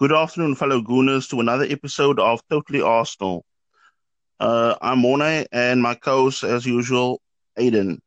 Good 0.00 0.12
afternoon, 0.12 0.54
fellow 0.54 0.80
Gooners, 0.80 1.28
to 1.30 1.40
another 1.40 1.64
episode 1.68 2.20
of 2.20 2.40
Totally 2.48 2.80
Arsenal. 2.80 3.44
Uh, 4.38 4.76
I'm 4.80 5.00
Mornay, 5.00 5.46
and 5.50 5.82
my 5.82 5.96
co-host, 5.96 6.44
as 6.44 6.64
usual, 6.64 7.20
Aiden. 7.58 7.98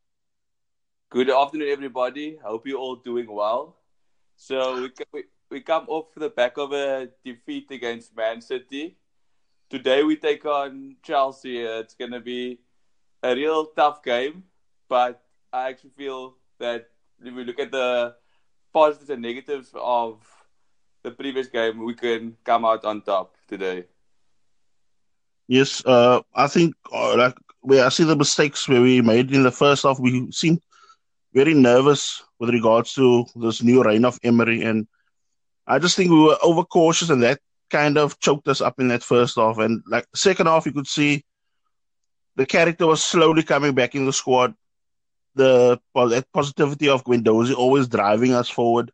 Good 1.10 1.28
afternoon, 1.28 1.68
everybody. 1.68 2.38
I 2.42 2.48
Hope 2.48 2.66
you're 2.66 2.78
all 2.78 2.96
doing 2.96 3.30
well. 3.30 3.76
So 4.36 4.88
we 5.12 5.24
we 5.50 5.60
come 5.60 5.84
off 5.88 6.14
the 6.16 6.30
back 6.30 6.56
of 6.56 6.72
a 6.72 7.10
defeat 7.26 7.70
against 7.70 8.16
Man 8.16 8.40
City. 8.40 8.96
Today 9.68 10.02
we 10.02 10.16
take 10.16 10.46
on 10.46 10.96
Chelsea. 11.02 11.58
It's 11.58 11.92
going 11.92 12.12
to 12.12 12.20
be 12.20 12.60
a 13.22 13.34
real 13.34 13.66
tough 13.66 14.02
game, 14.02 14.44
but 14.88 15.22
I 15.52 15.68
actually 15.68 15.90
feel 15.90 16.36
that 16.58 16.88
if 17.22 17.34
we 17.34 17.44
look 17.44 17.58
at 17.58 17.70
the 17.70 18.16
positives 18.72 19.10
and 19.10 19.20
negatives 19.20 19.74
of 19.74 20.24
the 21.02 21.10
previous 21.10 21.48
game, 21.48 21.84
we 21.84 21.94
can 21.94 22.36
come 22.44 22.64
out 22.64 22.84
on 22.84 23.02
top 23.02 23.34
today. 23.48 23.84
Yes, 25.48 25.84
uh, 25.84 26.20
I 26.34 26.46
think 26.46 26.74
uh, 26.92 27.16
like 27.16 27.34
where 27.60 27.84
I 27.84 27.88
see 27.88 28.04
the 28.04 28.16
mistakes 28.16 28.68
where 28.68 28.80
we 28.80 29.00
made 29.02 29.32
in 29.32 29.42
the 29.42 29.50
first 29.50 29.82
half, 29.82 29.98
we 29.98 30.30
seemed 30.30 30.60
very 31.34 31.54
nervous 31.54 32.22
with 32.38 32.50
regards 32.50 32.94
to 32.94 33.24
this 33.36 33.62
new 33.62 33.82
reign 33.82 34.04
of 34.04 34.18
Emery, 34.22 34.62
and 34.62 34.86
I 35.66 35.78
just 35.78 35.96
think 35.96 36.10
we 36.10 36.22
were 36.22 36.38
overcautious, 36.42 37.10
and 37.10 37.22
that 37.22 37.40
kind 37.70 37.98
of 37.98 38.18
choked 38.20 38.48
us 38.48 38.60
up 38.60 38.78
in 38.78 38.88
that 38.88 39.02
first 39.02 39.36
half. 39.36 39.58
And 39.58 39.82
like 39.86 40.06
second 40.14 40.46
half, 40.46 40.66
you 40.66 40.72
could 40.72 40.86
see 40.86 41.24
the 42.36 42.46
character 42.46 42.86
was 42.86 43.02
slowly 43.02 43.42
coming 43.42 43.74
back 43.74 43.94
in 43.94 44.06
the 44.06 44.12
squad. 44.12 44.54
The 45.34 45.80
well, 45.94 46.08
that 46.10 46.30
positivity 46.32 46.88
of 46.88 47.04
Guendouzi 47.04 47.54
always 47.54 47.88
driving 47.88 48.34
us 48.34 48.48
forward, 48.48 48.92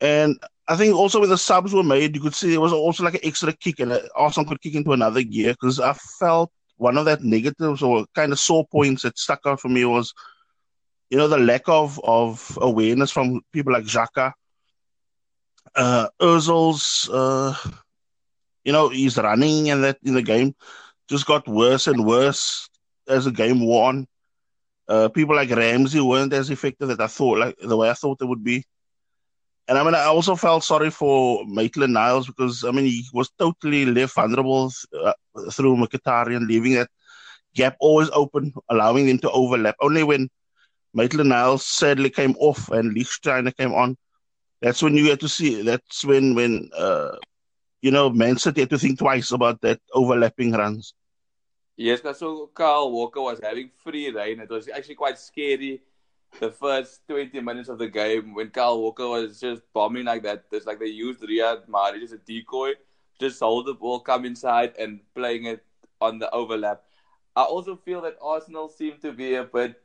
and 0.00 0.38
I 0.66 0.76
think 0.76 0.94
also 0.94 1.20
when 1.20 1.28
the 1.28 1.36
subs 1.38 1.74
were 1.74 1.82
made, 1.82 2.14
you 2.14 2.22
could 2.22 2.34
see 2.34 2.50
there 2.50 2.60
was 2.60 2.72
also 2.72 3.04
like 3.04 3.14
an 3.14 3.20
extra 3.22 3.52
kick, 3.52 3.80
and 3.80 4.00
Arsenal 4.14 4.48
could 4.48 4.60
kick 4.62 4.74
into 4.74 4.92
another 4.92 5.22
gear 5.22 5.52
because 5.52 5.78
I 5.78 5.92
felt 6.18 6.50
one 6.76 6.96
of 6.96 7.04
that 7.04 7.22
negatives 7.22 7.82
or 7.82 8.06
kind 8.14 8.32
of 8.32 8.38
sore 8.38 8.66
points 8.66 9.02
that 9.02 9.18
stuck 9.18 9.40
out 9.46 9.60
for 9.60 9.68
me 9.68 9.84
was, 9.84 10.14
you 11.10 11.18
know, 11.18 11.28
the 11.28 11.38
lack 11.38 11.68
of 11.68 12.00
of 12.02 12.58
awareness 12.60 13.10
from 13.10 13.42
people 13.52 13.72
like 13.72 13.84
Xhaka. 13.84 14.32
Uh, 15.74 16.08
Ozil's, 16.20 17.08
uh, 17.12 17.54
you 18.64 18.72
know, 18.72 18.88
he's 18.88 19.18
running 19.18 19.70
and 19.70 19.84
that 19.84 19.98
in 20.02 20.14
the 20.14 20.22
game 20.22 20.54
just 21.08 21.26
got 21.26 21.46
worse 21.48 21.86
and 21.86 22.06
worse 22.06 22.68
as 23.08 23.24
the 23.24 23.30
game 23.30 23.60
wore 23.64 23.88
on. 23.88 24.06
Uh, 24.88 25.08
people 25.08 25.34
like 25.34 25.50
Ramsey 25.50 26.00
weren't 26.00 26.32
as 26.32 26.50
effective 26.50 26.90
as 26.90 27.00
I 27.00 27.06
thought, 27.06 27.38
like 27.38 27.56
the 27.58 27.76
way 27.76 27.90
I 27.90 27.94
thought 27.94 28.18
they 28.18 28.26
would 28.26 28.44
be. 28.44 28.64
And 29.68 29.78
I 29.78 29.84
mean, 29.84 29.94
I 29.94 30.04
also 30.04 30.34
felt 30.36 30.64
sorry 30.64 30.90
for 30.90 31.44
Maitland 31.46 31.94
Niles 31.94 32.26
because 32.26 32.64
I 32.64 32.70
mean 32.70 32.84
he 32.84 33.04
was 33.12 33.30
totally 33.38 33.86
left 33.86 34.14
vulnerable 34.14 34.70
uh, 35.02 35.12
through 35.52 35.76
Mkhitaryan, 35.76 36.46
leaving 36.46 36.74
that 36.74 36.88
gap 37.54 37.76
always 37.80 38.10
open, 38.10 38.52
allowing 38.68 39.06
them 39.06 39.18
to 39.18 39.30
overlap. 39.30 39.76
Only 39.80 40.02
when 40.02 40.28
Maitland 40.94 41.30
Niles 41.30 41.64
sadly 41.66 42.10
came 42.10 42.34
off 42.38 42.70
and 42.70 42.94
Lichtsteiner 42.94 43.56
came 43.56 43.72
on, 43.72 43.96
that's 44.60 44.82
when 44.82 44.96
you 44.96 45.10
had 45.10 45.20
to 45.20 45.28
see. 45.28 45.62
That's 45.62 46.04
when 46.04 46.34
when 46.34 46.70
uh, 46.76 47.16
you 47.80 47.90
know 47.90 48.10
Man 48.10 48.36
City 48.38 48.62
had 48.62 48.70
to 48.70 48.78
think 48.78 48.98
twice 48.98 49.32
about 49.32 49.60
that 49.62 49.80
overlapping 49.94 50.52
runs. 50.52 50.94
Yes, 51.76 52.02
so 52.18 52.50
Kyle 52.54 52.90
Walker 52.90 53.20
was 53.20 53.40
having 53.42 53.70
free 53.76 54.10
reign. 54.10 54.40
It 54.40 54.50
was 54.50 54.68
actually 54.68 54.94
quite 54.94 55.18
scary 55.18 55.82
the 56.40 56.50
first 56.50 57.06
20 57.08 57.40
minutes 57.40 57.68
of 57.68 57.78
the 57.78 57.88
game 57.88 58.34
when 58.34 58.50
Kyle 58.50 58.80
Walker 58.80 59.08
was 59.08 59.40
just 59.40 59.62
bombing 59.72 60.04
like 60.04 60.22
that. 60.24 60.44
It's 60.50 60.66
like 60.66 60.78
they 60.78 60.86
used 60.86 61.20
Riyad 61.20 61.68
Mahrez 61.68 62.02
as 62.02 62.12
a 62.12 62.18
decoy, 62.18 62.72
just 63.20 63.40
hold 63.40 63.66
the 63.66 63.74
ball, 63.74 64.00
come 64.00 64.24
inside, 64.24 64.74
and 64.78 65.00
playing 65.14 65.44
it 65.44 65.64
on 66.00 66.18
the 66.18 66.30
overlap. 66.30 66.82
I 67.36 67.42
also 67.42 67.76
feel 67.76 68.00
that 68.02 68.16
Arsenal 68.20 68.68
seem 68.68 68.98
to 69.02 69.12
be 69.12 69.34
a 69.34 69.44
bit, 69.44 69.80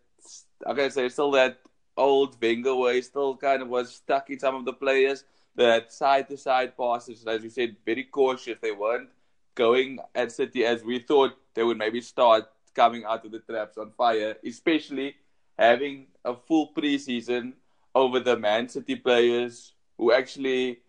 okay, 0.66 0.90
say, 0.90 1.10
still 1.10 1.32
that 1.32 1.60
old 1.98 2.42
Wenger 2.42 2.76
way, 2.76 3.02
still 3.02 3.36
kind 3.36 3.62
of 3.62 3.70
was 3.70 3.96
stuck 3.96 4.30
in 4.30 4.40
some 4.40 4.56
of 4.56 4.66
the 4.66 4.74
players. 4.74 5.24
That 5.56 5.92
side 5.92 6.30
to 6.30 6.38
side 6.38 6.78
passes, 6.78 7.26
as 7.26 7.44
you 7.44 7.50
said, 7.50 7.76
very 7.86 8.04
cautious. 8.04 8.58
They 8.62 8.72
weren't 8.72 9.10
going 9.56 10.00
at 10.16 10.32
City 10.32 10.66
as 10.66 10.84
we 10.84 11.00
thought 11.00 11.38
they 11.54 11.64
would 11.64 11.78
maybe 11.78 12.02
start 12.02 12.50
coming 12.76 13.04
out 13.04 13.26
of 13.26 13.32
the 13.32 13.40
traps 13.40 13.78
on 13.78 13.92
fire, 13.98 14.38
especially 14.46 15.16
having 15.60 16.08
a 16.24 16.34
full 16.34 16.72
preseason 16.74 17.54
over 17.94 18.20
the 18.22 18.38
Man 18.38 18.70
City 18.70 18.96
players 18.96 19.74
who 19.98 20.14
actually 20.14 20.80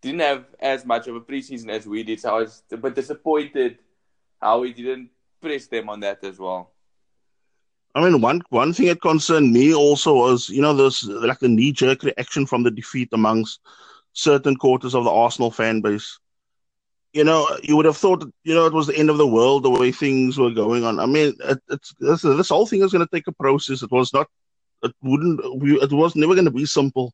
didn't 0.00 0.20
have 0.20 0.46
as 0.60 0.86
much 0.86 1.06
of 1.06 1.14
a 1.14 1.20
preseason 1.20 1.68
as 1.68 1.86
we 1.86 2.02
did. 2.02 2.20
So 2.20 2.30
I 2.30 2.40
was 2.40 2.62
a 2.72 2.76
bit 2.78 2.94
disappointed 2.94 3.78
how 4.40 4.60
we 4.60 4.72
didn't 4.72 5.10
press 5.42 5.66
them 5.66 5.90
on 5.90 6.00
that 6.00 6.24
as 6.24 6.38
well. 6.38 6.70
I 7.94 8.02
mean, 8.02 8.20
one 8.20 8.42
one 8.48 8.72
thing 8.72 8.86
that 8.86 9.02
concerned 9.02 9.52
me 9.52 9.74
also 9.74 10.14
was, 10.14 10.48
you 10.48 10.62
know, 10.62 10.74
this 10.74 11.04
like 11.04 11.38
the 11.38 11.48
knee 11.48 11.72
jerk 11.72 12.02
reaction 12.02 12.46
from 12.46 12.62
the 12.62 12.70
defeat 12.70 13.10
amongst 13.12 13.60
certain 14.14 14.56
quarters 14.56 14.94
of 14.94 15.04
the 15.04 15.10
Arsenal 15.10 15.50
fan 15.50 15.80
base. 15.80 16.18
You 17.14 17.24
know, 17.24 17.48
you 17.62 17.76
would 17.76 17.86
have 17.86 17.96
thought, 17.96 18.24
you 18.42 18.54
know, 18.54 18.66
it 18.66 18.74
was 18.74 18.88
the 18.88 18.98
end 18.98 19.08
of 19.08 19.18
the 19.18 19.26
world 19.26 19.62
the 19.62 19.70
way 19.70 19.92
things 19.92 20.36
were 20.36 20.50
going 20.50 20.84
on. 20.84 20.98
I 20.98 21.06
mean, 21.06 21.34
it, 21.44 21.58
it's 21.70 21.94
this, 22.00 22.22
this 22.22 22.48
whole 22.50 22.66
thing 22.66 22.82
is 22.82 22.92
going 22.92 23.06
to 23.06 23.14
take 23.14 23.28
a 23.28 23.32
process. 23.32 23.82
It 23.82 23.92
was 23.92 24.12
not 24.12 24.28
it 24.84 24.92
wouldn't 25.02 25.40
it 25.82 25.92
was 25.92 26.16
never 26.16 26.34
going 26.34 26.44
to 26.44 26.50
be 26.50 26.66
simple 26.66 27.12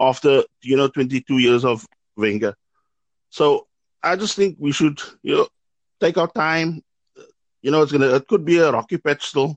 after 0.00 0.42
you 0.62 0.76
know 0.76 0.88
22 0.88 1.38
years 1.38 1.64
of 1.64 1.86
Wenger. 2.16 2.54
So 3.30 3.66
I 4.02 4.16
just 4.16 4.36
think 4.36 4.56
we 4.58 4.72
should 4.72 5.00
you 5.22 5.36
know 5.36 5.48
take 6.00 6.18
our 6.18 6.30
time. 6.30 6.82
You 7.62 7.70
know, 7.70 7.82
it's 7.82 7.92
gonna 7.92 8.14
it 8.14 8.26
could 8.26 8.44
be 8.44 8.58
a 8.58 8.72
rocky 8.72 8.98
patch 8.98 9.26
still, 9.26 9.54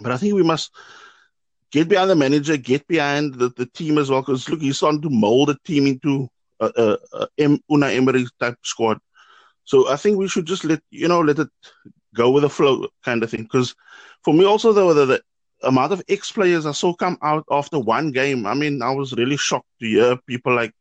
but 0.00 0.12
I 0.12 0.16
think 0.16 0.34
we 0.34 0.42
must 0.42 0.72
get 1.70 1.88
behind 1.88 2.10
the 2.10 2.16
manager, 2.16 2.56
get 2.56 2.86
behind 2.86 3.34
the, 3.34 3.50
the 3.50 3.66
team 3.66 3.98
as 3.98 4.10
well. 4.10 4.22
Because 4.22 4.48
look, 4.48 4.60
he's 4.60 4.76
starting 4.76 5.02
to 5.02 5.10
mold 5.10 5.48
the 5.48 5.58
team 5.64 5.86
into 5.86 6.28
a, 6.60 6.98
Unai 7.70 7.96
Emery 7.96 8.26
type 8.40 8.56
squad. 8.62 8.98
So 9.64 9.88
I 9.90 9.96
think 9.96 10.18
we 10.18 10.28
should 10.28 10.46
just 10.46 10.64
let 10.64 10.80
you 10.90 11.08
know 11.08 11.20
let 11.20 11.38
it 11.38 11.48
go 12.14 12.30
with 12.30 12.42
the 12.42 12.50
flow 12.50 12.88
kind 13.04 13.22
of 13.22 13.30
thing. 13.30 13.42
Because 13.42 13.74
for 14.24 14.32
me 14.32 14.44
also 14.44 14.72
though 14.72 14.94
the, 14.94 15.06
the 15.06 15.22
amount 15.62 15.92
of 15.92 16.02
ex 16.08 16.30
players 16.32 16.66
I 16.66 16.72
saw 16.72 16.94
come 16.94 17.18
out 17.22 17.44
after 17.50 17.78
one 17.78 18.12
game. 18.12 18.46
I 18.46 18.54
mean, 18.54 18.82
I 18.82 18.92
was 18.92 19.12
really 19.12 19.36
shocked 19.36 19.68
to 19.80 19.86
hear 19.86 20.16
people 20.26 20.54
like, 20.54 20.72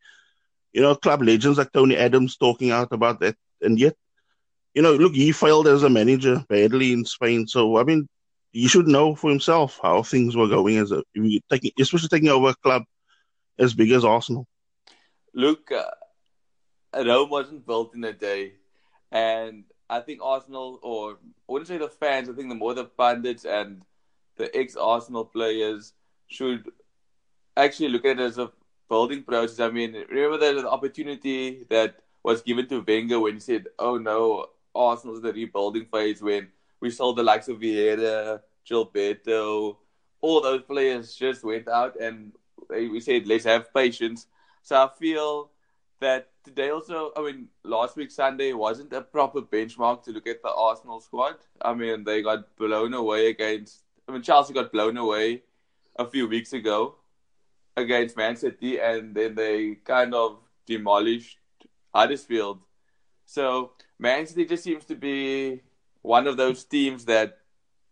you 0.74 0.82
know, 0.82 0.96
club 0.96 1.22
legends 1.22 1.58
like 1.58 1.72
Tony 1.72 1.96
Adams 1.96 2.38
talking 2.38 2.72
out 2.72 2.92
about 2.92 3.20
that. 3.22 3.36
And 3.62 3.80
yet, 3.80 3.96
you 4.74 4.82
know, 4.82 4.94
look, 4.94 5.14
he 5.14 5.32
failed 5.32 5.68
as 5.68 5.84
a 5.84 5.90
manager 5.90 6.44
badly 6.50 6.92
in 6.92 7.06
Spain. 7.06 7.48
So, 7.48 7.78
I 7.78 7.84
mean, 7.84 8.08
he 8.52 8.68
should 8.68 8.88
know 8.88 9.16
for 9.16 9.30
himself 9.30 9.80
how 9.82 10.04
things 10.04 10.36
were 10.36 10.48
going 10.48 10.78
as 10.78 10.92
a, 10.92 11.04
taking, 11.50 11.72
especially 11.80 12.10
taking 12.10 12.30
over 12.30 12.50
a 12.50 12.56
club 12.56 12.84
as 13.58 13.74
big 13.74 13.92
as 13.92 14.04
Arsenal. 14.04 14.46
Look, 15.36 15.70
uh, 15.70 15.92
Rome 16.96 17.30
wasn't 17.30 17.68
built 17.68 17.94
in 17.94 18.06
a 18.06 18.14
day. 18.14 18.54
And 19.12 19.66
I 19.90 20.00
think 20.00 20.22
Arsenal, 20.24 20.80
or 20.82 21.12
I 21.12 21.52
wouldn't 21.52 21.68
say 21.68 21.78
the 21.78 21.90
fans, 21.90 22.30
I 22.30 22.34
think 22.34 22.48
the 22.48 22.56
more 22.56 22.74
the 22.74 22.86
pundits 22.86 23.44
and 23.44 23.84
the 24.38 24.56
ex 24.56 24.78
Arsenal 24.78 25.26
players 25.26 25.92
should 26.28 26.72
actually 27.58 27.90
look 27.90 28.06
at 28.06 28.18
it 28.18 28.24
as 28.24 28.38
a 28.38 28.50
building 28.90 29.24
process. 29.24 29.60
I 29.60 29.70
mean, 29.70 29.94
remember 30.10 30.38
the 30.38 30.70
opportunity 30.70 31.66
that 31.70 32.00
was 32.24 32.42
given 32.42 32.68
to 32.70 32.84
Wenger 32.88 33.20
when 33.20 33.34
he 33.36 33.40
said, 33.42 33.68
"Oh 33.78 33.98
no, 33.98 34.48
Arsenal's 34.74 35.20
in 35.20 35.26
the 35.26 35.34
rebuilding 35.34 35.86
phase." 35.86 36.22
When 36.22 36.50
we 36.80 36.90
sold 36.90 37.18
the 37.18 37.24
likes 37.24 37.50
of 37.50 37.60
Vieira, 37.60 38.42
Gilberto, 38.66 39.78
all 40.22 40.42
those 40.42 40.64
players 40.64 41.14
just 41.16 41.44
went 41.44 41.68
out, 41.68 42.00
and 42.00 42.32
we 42.70 43.02
said, 43.02 43.28
"Let's 43.28 43.46
have 43.46 43.74
patience." 43.74 44.28
So 44.66 44.76
I 44.76 44.90
feel 45.00 45.52
that 46.00 46.30
today 46.44 46.72
also, 46.72 47.12
I 47.16 47.22
mean, 47.22 47.50
last 47.64 47.96
week 47.96 48.10
Sunday 48.10 48.52
wasn't 48.52 48.92
a 48.94 49.02
proper 49.02 49.44
benchmark 49.44 50.02
to 50.04 50.12
look 50.12 50.26
at 50.26 50.42
the 50.42 50.52
Arsenal 50.52 51.00
squad. 51.00 51.36
I 51.62 51.76
mean, 51.76 52.04
they 52.04 52.24
got 52.24 52.56
blown 52.58 52.96
away 52.96 53.28
against 53.28 53.82
I 54.10 54.12
mean, 54.12 54.24
Chelsea 54.24 54.56
got 54.56 54.72
blown 54.72 54.98
away 54.98 55.44
a 55.98 56.06
few 56.08 56.28
weeks 56.28 56.52
ago 56.54 56.96
against 57.78 58.18
Man 58.18 58.36
City, 58.36 58.80
and 58.80 59.14
then 59.14 59.36
they 59.36 59.76
kind 59.76 60.16
of 60.16 60.40
demolished 60.66 61.38
Huddersfield. 61.94 62.64
So 63.26 63.74
Man 64.00 64.26
City 64.26 64.46
just 64.46 64.64
seems 64.64 64.86
to 64.86 64.96
be 64.96 65.62
one 66.02 66.26
of 66.26 66.38
those 66.38 66.64
teams 66.64 67.06
that 67.06 67.38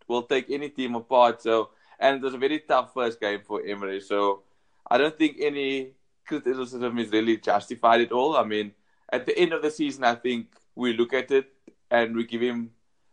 will 0.08 0.24
take 0.24 0.50
any 0.50 0.70
team 0.70 0.96
apart. 0.96 1.44
So, 1.44 1.70
and 2.00 2.16
it 2.18 2.24
was 2.24 2.34
a 2.34 2.40
very 2.40 2.62
tough 2.62 2.96
first 2.96 3.22
game 3.22 3.42
for 3.46 3.62
Emery. 3.64 4.02
So, 4.02 4.42
I 4.90 4.98
don't 4.98 5.18
think 5.18 5.38
any 5.40 5.94
criticism 6.26 6.98
is 7.00 7.12
really 7.12 7.38
justified 7.38 8.02
at 8.02 8.12
all. 8.12 8.38
I 8.38 8.44
mean, 8.44 8.74
at 9.12 9.26
the 9.26 9.38
end 9.38 9.54
of 9.54 9.62
the 9.62 9.72
season, 9.72 10.04
I 10.04 10.16
think 10.16 10.48
we 10.76 10.94
look 10.94 11.14
at 11.14 11.32
it 11.32 11.48
and 11.92 12.16
we 12.16 12.26
give 12.26 12.42
him 12.42 12.72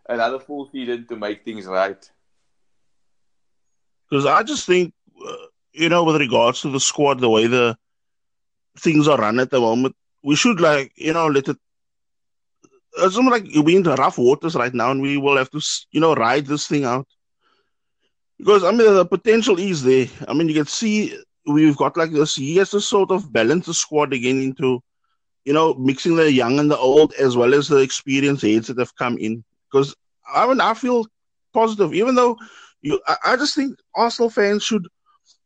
another 0.08 0.38
full 0.38 0.68
season 0.70 1.06
to 1.08 1.16
make 1.16 1.44
things 1.44 1.66
right. 1.66 2.10
Because 4.08 4.26
I 4.26 4.42
just 4.42 4.66
think, 4.66 4.92
uh, 5.24 5.46
you 5.72 5.88
know, 5.88 6.04
with 6.04 6.16
regards 6.16 6.62
to 6.62 6.70
the 6.70 6.80
squad, 6.80 7.20
the 7.20 7.30
way 7.30 7.46
the 7.46 7.76
things 8.78 9.06
are 9.06 9.18
run 9.18 9.38
at 9.38 9.50
the 9.50 9.60
moment, 9.60 9.94
we 10.22 10.36
should 10.36 10.60
like 10.60 10.92
you 10.96 11.12
know 11.12 11.26
let 11.26 11.48
it. 11.48 11.56
It's 12.98 13.16
almost 13.16 13.44
like 13.44 13.64
we're 13.64 13.78
in 13.78 13.84
rough 13.84 14.18
waters 14.18 14.56
right 14.56 14.74
now, 14.74 14.90
and 14.90 15.00
we 15.00 15.16
will 15.16 15.36
have 15.36 15.50
to 15.50 15.60
you 15.92 16.00
know 16.00 16.14
ride 16.14 16.46
this 16.46 16.66
thing 16.66 16.84
out. 16.84 17.06
Because 18.38 18.64
I 18.64 18.70
mean, 18.72 18.94
the 18.94 19.04
potential 19.04 19.58
is 19.58 19.82
there. 19.82 20.06
I 20.26 20.34
mean, 20.34 20.48
you 20.48 20.54
can 20.54 20.66
see 20.66 21.16
we've 21.46 21.76
got 21.76 21.96
like 21.96 22.10
this. 22.12 22.36
He 22.36 22.56
has 22.56 22.70
to 22.70 22.80
sort 22.80 23.10
of 23.10 23.32
balance 23.32 23.66
the 23.66 23.74
squad 23.74 24.12
again 24.12 24.40
into, 24.40 24.80
you 25.44 25.52
know, 25.52 25.74
mixing 25.74 26.16
the 26.16 26.30
young 26.30 26.58
and 26.58 26.70
the 26.70 26.76
old 26.76 27.12
as 27.14 27.36
well 27.36 27.54
as 27.54 27.68
the 27.68 27.78
experienced 27.78 28.42
heads 28.42 28.68
that 28.68 28.78
have 28.78 28.94
come 28.96 29.18
in. 29.18 29.44
Because 29.70 29.94
I 30.32 30.46
mean, 30.46 30.60
I 30.60 30.74
feel 30.74 31.06
positive, 31.52 31.94
even 31.94 32.14
though 32.14 32.36
you. 32.82 33.00
I, 33.06 33.16
I 33.24 33.36
just 33.36 33.54
think 33.54 33.78
Arsenal 33.94 34.30
fans 34.30 34.62
should 34.64 34.86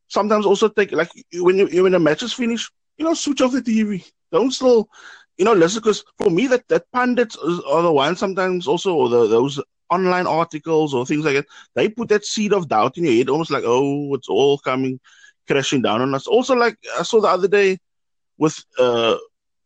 sometimes 0.09 0.47
also 0.47 0.69
take 0.69 0.93
like 0.93 1.11
when 1.35 1.59
you 1.59 1.83
when 1.83 1.93
the 1.93 1.99
match 1.99 2.23
is 2.23 2.33
finished, 2.33 2.71
you 2.97 3.05
know, 3.05 3.15
switch 3.15 3.41
off 3.41 3.53
the 3.53 3.63
TV. 3.63 4.05
Don't 4.33 4.51
still, 4.51 4.89
you 5.37 5.45
know, 5.45 5.53
listen 5.53 5.81
because 5.81 6.05
for 6.19 6.31
me 6.31 6.47
that 6.49 6.67
that 6.69 6.91
pundits 6.93 7.37
are 7.37 7.83
the 7.83 7.93
ones 7.93 8.19
sometimes 8.19 8.67
also 8.67 8.95
or 8.95 9.09
the, 9.09 9.27
those 9.27 9.61
online 9.91 10.27
articles 10.27 10.95
or 10.95 11.07
things 11.07 11.25
like 11.25 11.35
that. 11.35 11.47
They 11.75 11.89
put 11.89 12.09
that 12.09 12.25
seed 12.25 12.53
of 12.53 12.69
doubt 12.69 12.99
in 12.99 13.05
your 13.05 13.15
head, 13.15 13.29
almost 13.29 13.51
like 13.51 13.65
oh, 13.67 14.15
it's 14.15 14.29
all 14.29 14.59
coming 14.59 15.01
crashing 15.47 15.83
down 15.83 16.03
on 16.03 16.15
us. 16.15 16.27
Also, 16.27 16.55
like 16.55 16.77
I 16.99 17.03
saw 17.03 17.21
the 17.21 17.29
other 17.29 17.49
day 17.49 17.79
with 18.39 18.63
uh, 18.79 19.17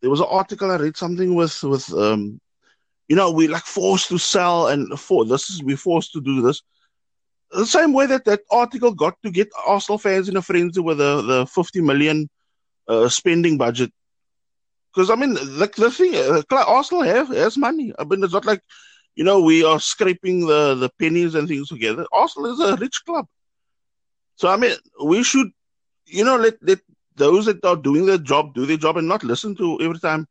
there 0.01 0.09
was 0.09 0.19
an 0.19 0.27
article 0.29 0.71
I 0.71 0.77
read 0.77 0.97
something 0.97 1.35
with 1.35 1.63
with 1.63 1.91
um, 1.93 2.39
you 3.07 3.15
know, 3.15 3.31
we 3.31 3.47
like 3.47 3.63
forced 3.63 4.09
to 4.09 4.17
sell 4.17 4.67
and 4.67 4.99
for 4.99 5.25
this 5.25 5.49
is 5.49 5.63
we 5.63 5.75
forced 5.75 6.13
to 6.13 6.21
do 6.21 6.41
this 6.41 6.61
the 7.51 7.65
same 7.65 7.93
way 7.93 8.05
that 8.05 8.25
that 8.25 8.41
article 8.51 8.93
got 8.93 9.15
to 9.23 9.31
get 9.31 9.49
Arsenal 9.65 9.97
fans 9.97 10.29
in 10.29 10.37
a 10.37 10.41
frenzy 10.41 10.79
with 10.79 10.99
the, 10.99 11.21
the 11.21 11.45
50 11.47 11.81
million 11.81 12.29
uh, 12.87 13.09
spending 13.09 13.57
budget. 13.57 13.91
Because, 14.93 15.09
I 15.09 15.15
mean, 15.15 15.33
the, 15.33 15.71
the 15.75 15.91
thing, 15.91 16.15
uh, 16.15 16.41
Arsenal 16.51 17.03
have, 17.03 17.29
has 17.29 17.57
money. 17.57 17.93
I 17.97 18.03
mean, 18.03 18.23
it's 18.23 18.33
not 18.33 18.45
like, 18.45 18.61
you 19.15 19.23
know, 19.23 19.41
we 19.41 19.63
are 19.63 19.79
scraping 19.79 20.45
the, 20.47 20.75
the 20.75 20.89
pennies 20.99 21.35
and 21.35 21.47
things 21.47 21.69
together. 21.69 22.05
Arsenal 22.11 22.53
is 22.53 22.59
a 22.59 22.75
rich 22.77 23.01
club. 23.05 23.25
So, 24.35 24.47
I 24.47 24.55
mean, 24.55 24.75
we 25.03 25.23
should, 25.23 25.47
you 26.09 26.23
know, 26.23 26.37
let, 26.37 26.55
let 26.61 26.79
those 27.15 27.45
that 27.45 27.63
are 27.65 27.75
doing 27.75 28.05
their 28.05 28.17
job 28.17 28.53
do 28.53 28.65
their 28.65 28.77
job 28.77 28.97
and 28.97 29.07
not 29.07 29.23
listen 29.23 29.55
to 29.57 29.79
every 29.81 29.99
time 29.99 30.27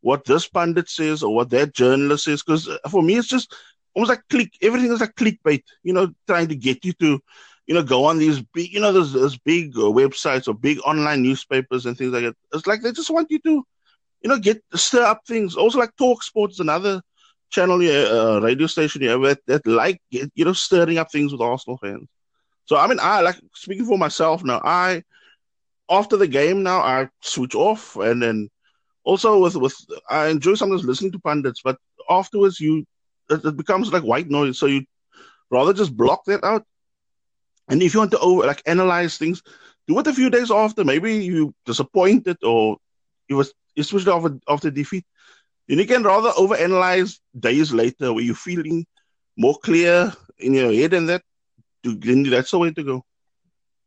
what 0.00 0.24
this 0.24 0.46
pundit 0.48 0.88
says 0.88 1.22
or 1.22 1.34
what 1.34 1.50
that 1.50 1.74
journalist 1.74 2.24
says. 2.24 2.42
Because 2.42 2.68
uh, 2.68 2.78
for 2.90 3.02
me, 3.02 3.16
it's 3.16 3.28
just 3.28 3.54
almost 3.94 4.10
like 4.10 4.22
click. 4.28 4.52
Everything 4.62 4.92
is 4.92 5.00
like 5.00 5.14
clickbait. 5.14 5.62
You 5.82 5.92
know, 5.92 6.12
trying 6.26 6.48
to 6.48 6.56
get 6.56 6.84
you 6.84 6.92
to, 6.94 7.20
you 7.66 7.74
know, 7.74 7.82
go 7.82 8.04
on 8.04 8.18
these 8.18 8.40
big, 8.42 8.72
you 8.72 8.80
know, 8.80 8.92
those, 8.92 9.12
those 9.12 9.38
big 9.38 9.76
uh, 9.76 9.82
websites 9.82 10.48
or 10.48 10.54
big 10.54 10.78
online 10.84 11.22
newspapers 11.22 11.86
and 11.86 11.96
things 11.96 12.12
like 12.12 12.24
that. 12.24 12.36
It's 12.52 12.66
like 12.66 12.82
they 12.82 12.92
just 12.92 13.10
want 13.10 13.30
you 13.30 13.38
to, 13.40 13.64
you 14.22 14.30
know, 14.30 14.38
get 14.38 14.62
stir 14.74 15.04
up 15.04 15.22
things. 15.26 15.56
Also, 15.56 15.78
like 15.78 15.96
Talk 15.96 16.22
Sports, 16.22 16.60
another 16.60 17.02
channel, 17.50 17.76
uh, 17.76 18.40
radio 18.40 18.66
station 18.66 19.02
here 19.02 19.18
that, 19.18 19.38
that 19.46 19.66
like 19.66 20.00
you 20.10 20.44
know 20.44 20.52
stirring 20.52 20.98
up 20.98 21.10
things 21.12 21.32
with 21.32 21.40
Arsenal 21.40 21.78
fans. 21.78 22.08
So 22.64 22.76
I 22.76 22.86
mean, 22.86 22.98
I 23.00 23.20
like 23.20 23.36
speaking 23.54 23.84
for 23.84 23.98
myself 23.98 24.42
now. 24.42 24.60
I 24.64 25.02
after 25.90 26.16
the 26.16 26.26
game 26.28 26.62
now 26.62 26.80
I 26.80 27.08
switch 27.20 27.54
off 27.54 27.96
and 27.96 28.22
then 28.22 28.48
also 29.04 29.38
with 29.38 29.56
with 29.56 29.74
I 30.08 30.28
enjoy 30.28 30.54
sometimes 30.54 30.84
listening 30.84 31.12
to 31.12 31.18
pundits, 31.20 31.60
but 31.62 31.76
afterwards 32.08 32.60
you 32.60 32.84
it, 33.30 33.44
it 33.44 33.56
becomes 33.56 33.92
like 33.92 34.02
white 34.02 34.28
noise. 34.28 34.58
So 34.58 34.66
you 34.66 34.84
rather 35.50 35.72
just 35.72 35.96
block 35.96 36.24
that 36.26 36.44
out. 36.44 36.64
And 37.68 37.82
if 37.82 37.94
you 37.94 38.00
want 38.00 38.10
to 38.12 38.18
over 38.18 38.46
like 38.46 38.62
analyze 38.66 39.18
things, 39.18 39.42
do 39.86 39.98
it 39.98 40.06
a 40.06 40.12
few 40.14 40.30
days 40.30 40.50
after. 40.50 40.84
Maybe 40.84 41.24
you 41.24 41.54
disappointed 41.64 42.38
or 42.42 42.78
it 43.28 43.34
was 43.34 43.52
switched 43.80 44.08
off 44.08 44.30
after 44.48 44.70
defeat. 44.70 45.04
Then 45.68 45.78
you 45.78 45.86
can 45.86 46.02
rather 46.02 46.30
overanalyze 46.30 47.18
days 47.38 47.72
later 47.72 48.12
where 48.12 48.24
you're 48.24 48.34
feeling 48.34 48.86
more 49.36 49.56
clear 49.58 50.12
in 50.38 50.54
your 50.54 50.72
head 50.72 50.94
and 50.94 51.08
that 51.08 51.22
then 51.84 52.24
that's 52.24 52.50
the 52.50 52.58
way 52.58 52.72
to 52.72 52.82
go. 52.82 53.04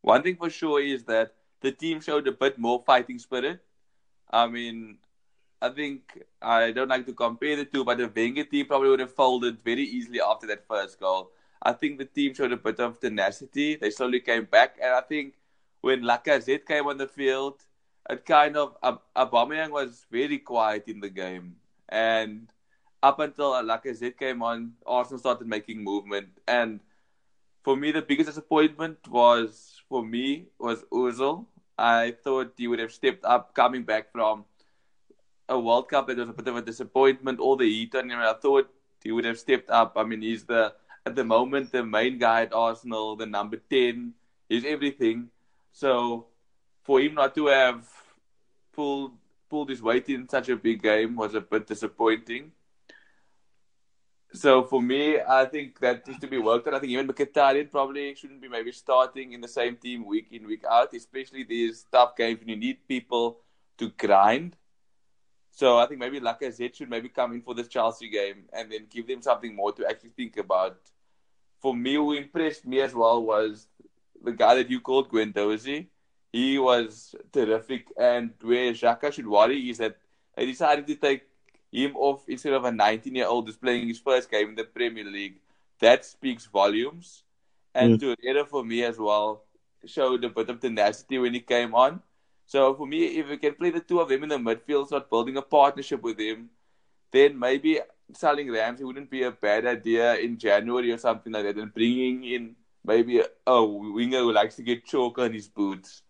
One 0.02 0.24
thing 0.24 0.36
for 0.38 0.50
sure 0.50 0.82
is 0.82 1.06
that 1.06 1.35
the 1.62 1.72
team 1.72 2.02
showed 2.02 2.28
a 2.28 2.32
bit 2.32 2.58
more 2.58 2.84
fighting 2.86 3.20
spirit. 3.20 3.60
I 4.30 4.48
mean, 4.48 4.98
I 5.62 5.70
think 5.70 6.22
I 6.42 6.72
don't 6.72 6.90
like 6.90 7.06
to 7.06 7.14
compare 7.14 7.56
the 7.56 7.66
two, 7.66 7.84
but 7.84 7.98
the 7.98 8.12
Wenger 8.14 8.44
team 8.44 8.66
probably 8.66 8.90
would 8.90 9.00
have 9.00 9.14
folded 9.14 9.64
very 9.64 9.84
easily 9.84 10.22
after 10.22 10.48
that 10.48 10.68
first 10.68 11.00
goal. 11.00 11.32
I 11.62 11.74
think 11.74 11.98
the 11.98 12.06
team 12.06 12.34
showed 12.34 12.52
a 12.52 12.58
bit 12.58 12.80
of 12.80 13.00
tenacity. 13.00 13.76
They 13.76 13.90
slowly 13.90 14.20
came 14.20 14.46
back, 14.46 14.78
and 14.82 14.94
I 14.94 15.02
think 15.02 15.36
when 15.82 16.02
Lacazette 16.02 16.66
came 16.66 16.88
on 16.88 16.98
the 16.98 17.08
field, 17.08 17.64
it 18.10 18.26
kind 18.26 18.58
of 18.58 18.78
Aubameyang 19.16 19.72
was 19.72 20.06
very 20.12 20.38
quiet 20.38 20.88
in 20.88 21.00
the 21.00 21.10
game, 21.10 21.56
and 21.90 22.52
up 23.02 23.20
until 23.20 23.54
Lacazette 23.54 24.18
came 24.18 24.42
on, 24.42 24.74
Arsenal 24.86 25.20
started 25.20 25.48
making 25.48 25.84
movement. 25.84 26.30
And 26.48 26.80
for 27.64 27.76
me, 27.76 27.92
the 27.92 28.02
biggest 28.02 28.28
disappointment 28.28 29.08
was 29.08 29.75
for 29.90 30.04
me 30.04 30.48
was 30.60 30.84
Ozil. 30.92 31.46
I 31.78 32.16
thought 32.24 32.54
he 32.58 32.68
would 32.68 32.80
have 32.80 32.92
stepped 32.92 33.26
up 33.26 33.54
coming 33.54 33.84
back 33.84 34.12
from 34.12 34.46
a 35.48 35.60
World 35.60 35.90
Cup 35.90 36.08
that 36.08 36.18
was 36.18 36.30
a 36.30 36.34
bit 36.34 36.48
of 36.48 36.56
a 36.56 36.62
disappointment. 36.62 37.40
All 37.40 37.56
the 37.56 37.66
heat 37.66 37.94
on 37.96 38.10
him. 38.10 38.20
I 38.20 38.34
thought 38.34 38.70
he 39.04 39.12
would 39.12 39.26
have 39.26 39.38
stepped 39.40 39.70
up. 39.70 39.94
I 39.96 40.04
mean, 40.04 40.22
he's 40.22 40.46
the 40.46 40.74
at 41.06 41.16
the 41.16 41.24
moment 41.24 41.72
the 41.72 41.84
main 41.84 42.18
guy 42.18 42.44
at 42.44 42.54
Arsenal, 42.54 43.16
the 43.16 43.26
number 43.26 43.58
ten. 43.58 44.14
He's 44.50 44.66
everything. 44.66 45.30
So 45.72 46.28
for 46.84 47.00
him 47.02 47.16
not 47.16 47.36
to 47.36 47.48
have 47.48 47.86
pulled 48.74 49.14
pulled 49.50 49.70
his 49.70 49.82
weight 49.82 50.10
in 50.10 50.28
such 50.28 50.50
a 50.50 50.56
big 50.56 50.82
game 50.82 51.16
was 51.16 51.36
a 51.36 51.42
bit 51.42 51.68
disappointing. 51.68 52.52
So 54.36 54.64
for 54.64 54.82
me, 54.82 55.20
I 55.22 55.46
think 55.46 55.80
that 55.80 56.06
needs 56.06 56.20
to 56.20 56.28
be 56.28 56.38
worked 56.38 56.68
on. 56.68 56.76
I 56.76 56.80
think 56.80 56.92
even 56.92 57.08
Mkhitaryan 57.08 57.72
probably 57.72 58.14
shouldn't 58.16 58.42
be 58.42 58.50
maybe 58.50 58.72
starting 58.74 59.32
in 59.32 59.40
the 59.40 59.48
same 59.48 59.78
team 59.78 60.06
week 60.06 60.28
in 60.32 60.46
week 60.46 60.64
out, 60.70 60.94
especially 60.94 61.44
these 61.44 61.86
tough 61.90 62.18
games 62.18 62.40
when 62.40 62.50
you 62.50 62.58
need 62.58 62.86
people 62.88 63.40
to 63.78 63.90
grind. 63.92 64.58
So 65.52 65.78
I 65.78 65.86
think 65.86 66.02
maybe 66.02 66.20
Lacazette 66.20 66.76
should 66.76 66.90
maybe 66.90 67.08
come 67.08 67.32
in 67.32 67.42
for 67.42 67.56
this 67.56 67.70
Chelsea 67.70 68.10
game 68.10 68.44
and 68.52 68.70
then 68.70 68.88
give 68.90 69.08
them 69.08 69.22
something 69.22 69.56
more 69.56 69.72
to 69.72 69.88
actually 69.90 70.10
think 70.10 70.36
about. 70.36 70.78
For 71.62 71.74
me, 71.74 71.96
who 71.96 72.12
impressed 72.12 72.66
me 72.66 72.82
as 72.82 72.94
well 72.94 73.24
was 73.24 73.68
the 74.22 74.34
guy 74.34 74.56
that 74.56 74.70
you 74.70 74.82
called 74.82 75.10
Guendouzi. 75.10 75.88
He 76.34 76.60
was 76.60 77.16
terrific. 77.32 77.88
And 77.98 78.34
where 78.42 78.74
Xhaka 78.74 79.14
should 79.14 79.28
worry 79.28 79.70
is 79.70 79.78
that 79.78 79.96
they 80.36 80.46
decided 80.46 80.88
to 80.88 80.96
take 80.96 81.24
him 81.76 81.96
off 81.96 82.24
instead 82.28 82.54
of 82.54 82.64
a 82.64 82.72
19 82.72 83.16
year 83.16 83.28
old 83.28 83.46
who's 83.46 83.58
playing 83.58 83.88
his 83.88 84.00
first 84.00 84.32
game 84.32 84.50
in 84.50 84.56
the 84.56 84.64
Premier 84.64 85.04
League. 85.04 85.40
That 85.80 86.06
speaks 86.06 86.46
volumes. 86.46 87.24
And 87.74 88.00
mm. 88.00 88.16
Torreira, 88.16 88.48
for 88.48 88.64
me 88.64 88.84
as 88.84 88.98
well, 88.98 89.44
showed 89.86 90.24
a 90.24 90.30
bit 90.30 90.50
of 90.50 90.62
tenacity 90.62 91.20
when 91.20 91.34
he 91.34 91.42
came 91.42 91.76
on. 91.76 92.02
So 92.46 92.74
for 92.76 92.88
me, 92.88 93.06
if 93.20 93.28
we 93.28 93.38
can 93.38 93.56
play 93.56 93.72
the 93.72 93.82
two 93.82 94.00
of 94.00 94.10
them 94.10 94.24
in 94.24 94.30
the 94.30 94.38
midfield, 94.38 94.88
start 94.88 95.10
building 95.10 95.38
a 95.38 95.42
partnership 95.42 96.02
with 96.02 96.20
him, 96.20 96.50
then 97.12 97.38
maybe 97.38 97.80
selling 98.14 98.52
Ramsey 98.52 98.84
wouldn't 98.84 99.10
be 99.10 99.24
a 99.24 99.32
bad 99.32 99.66
idea 99.66 100.16
in 100.16 100.38
January 100.38 100.92
or 100.92 100.98
something 100.98 101.34
like 101.34 101.44
that, 101.44 101.58
and 101.58 101.74
bringing 101.74 102.24
in 102.24 102.56
maybe 102.86 103.20
a, 103.20 103.26
a 103.48 103.66
winger 103.66 104.20
who 104.20 104.32
likes 104.32 104.56
to 104.56 104.64
get 104.64 104.86
chalk 104.86 105.18
on 105.18 105.34
his 105.34 105.48
boots. 105.48 106.04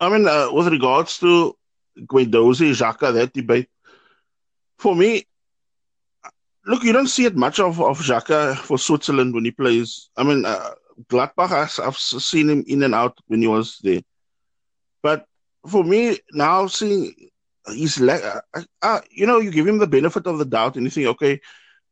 I 0.00 0.08
mean, 0.08 0.28
uh, 0.28 0.48
with 0.52 0.68
regards 0.68 1.18
to 1.18 1.56
Guendouzi, 1.98 2.70
Xhaka, 2.70 3.12
that 3.14 3.32
debate, 3.32 3.68
for 4.78 4.94
me, 4.94 5.24
look, 6.66 6.82
you 6.82 6.92
don't 6.92 7.08
see 7.08 7.24
it 7.24 7.36
much 7.36 7.58
of, 7.60 7.80
of 7.80 7.98
Xhaka 7.98 8.56
for 8.56 8.78
Switzerland 8.78 9.34
when 9.34 9.44
he 9.44 9.50
plays. 9.50 10.10
I 10.16 10.22
mean, 10.22 10.44
uh, 10.44 10.70
Gladbach, 11.08 11.78
I've 11.80 11.96
seen 11.96 12.48
him 12.48 12.64
in 12.66 12.82
and 12.82 12.94
out 12.94 13.18
when 13.26 13.42
he 13.42 13.48
was 13.48 13.78
there. 13.82 14.00
But 15.02 15.26
for 15.68 15.84
me, 15.84 16.18
now 16.32 16.66
seeing 16.66 17.14
he's 17.72 18.00
like, 18.00 18.22
uh, 18.24 18.62
uh, 18.82 19.00
you 19.10 19.26
know, 19.26 19.40
you 19.40 19.50
give 19.50 19.66
him 19.66 19.78
the 19.78 19.86
benefit 19.86 20.26
of 20.26 20.38
the 20.38 20.44
doubt 20.44 20.76
and 20.76 20.84
you 20.84 20.90
think, 20.90 21.06
okay, 21.08 21.40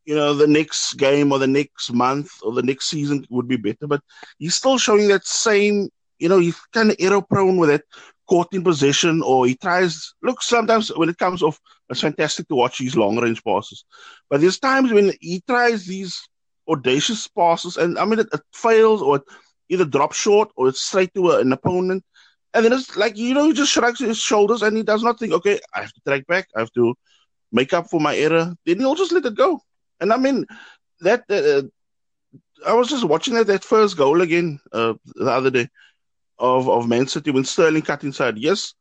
you 0.05 0.15
know, 0.15 0.35
the 0.35 0.47
next 0.47 0.95
game 0.95 1.33
or 1.33 1.39
the 1.39 1.47
next 1.47 1.93
month 1.93 2.31
or 2.43 2.53
the 2.53 2.63
next 2.63 2.89
season 2.89 3.27
would 3.31 3.49
be 3.49 3.57
better. 3.57 3.87
But 3.87 4.03
he's 4.39 4.55
still 4.55 4.79
showing 4.79 5.09
that 5.09 5.27
same, 5.27 5.89
you 6.19 6.29
know, 6.29 6.39
he's 6.39 6.59
kind 6.73 6.91
of 6.91 6.97
error 6.99 7.23
prone 7.23 7.57
with 7.57 7.71
that 7.71 7.83
caught 8.29 8.53
in 8.53 8.63
possession 8.63 9.23
or 9.23 9.47
he 9.47 9.57
tries. 9.57 10.15
Look, 10.23 10.43
sometimes 10.43 10.89
when 10.97 11.09
it 11.09 11.19
comes 11.19 11.43
off, 11.43 11.61
it's 11.89 12.01
fantastic 12.01 12.49
to 12.49 12.55
watch 12.55 12.79
these 12.79 12.97
long 12.97 13.19
range 13.19 13.43
passes. 13.45 13.85
But 14.29 14.41
there's 14.41 14.59
times 14.59 14.93
when 14.93 15.13
he 15.21 15.43
tries 15.47 15.87
these 15.87 16.29
audacious 16.69 17.29
passes 17.29 17.77
and 17.77 17.99
I 17.99 18.05
mean, 18.05 18.21
it, 18.21 18.29
it 18.33 18.41
fails 18.53 19.03
or 19.03 19.17
it 19.17 19.23
either 19.69 19.85
drops 19.85 20.17
short 20.17 20.51
or 20.57 20.69
it's 20.69 20.81
straight 20.81 21.15
to 21.15 21.31
a, 21.31 21.41
an 21.41 21.53
opponent. 21.53 22.05
And 22.55 22.65
then 22.65 22.73
it's 22.73 22.97
like, 22.97 23.17
you 23.17 23.35
know, 23.35 23.47
he 23.47 23.53
just 23.53 23.73
shrugs 23.73 24.01
his 24.01 24.19
shoulders 24.19 24.63
and 24.63 24.77
he 24.77 24.83
does 24.83 25.03
not 25.03 25.19
think, 25.19 25.33
okay, 25.33 25.61
I 25.75 25.83
have 25.83 25.93
to 25.93 26.01
track 26.07 26.27
back. 26.27 26.49
I 26.57 26.61
have 26.61 26.73
to 26.73 26.95
make 27.53 27.73
up 27.73 27.91
for 27.91 28.01
my 28.01 28.17
error. 28.17 28.55
Then 28.65 28.81
he'll 28.81 28.95
just 28.95 29.13
let 29.13 29.27
it 29.27 29.37
go. 29.37 29.61
And 30.01 30.13
I 30.13 30.17
mean, 30.17 30.47
that, 31.01 31.25
uh, 31.31 31.69
I 32.67 32.73
was 32.73 32.89
just 32.89 33.05
watching 33.05 33.35
that, 33.35 33.47
that 33.49 33.65
first 33.65 33.97
goal 33.97 34.23
again 34.23 34.59
uh, 34.73 34.95
the 35.15 35.31
other 35.31 35.51
day 35.51 35.69
of, 36.39 36.69
of 36.69 36.89
Man 36.89 37.07
City 37.07 37.31
when 37.31 37.45
Sterling 37.45 37.83
cut 37.83 38.05
inside. 38.05 38.39
Yes, 38.39 38.75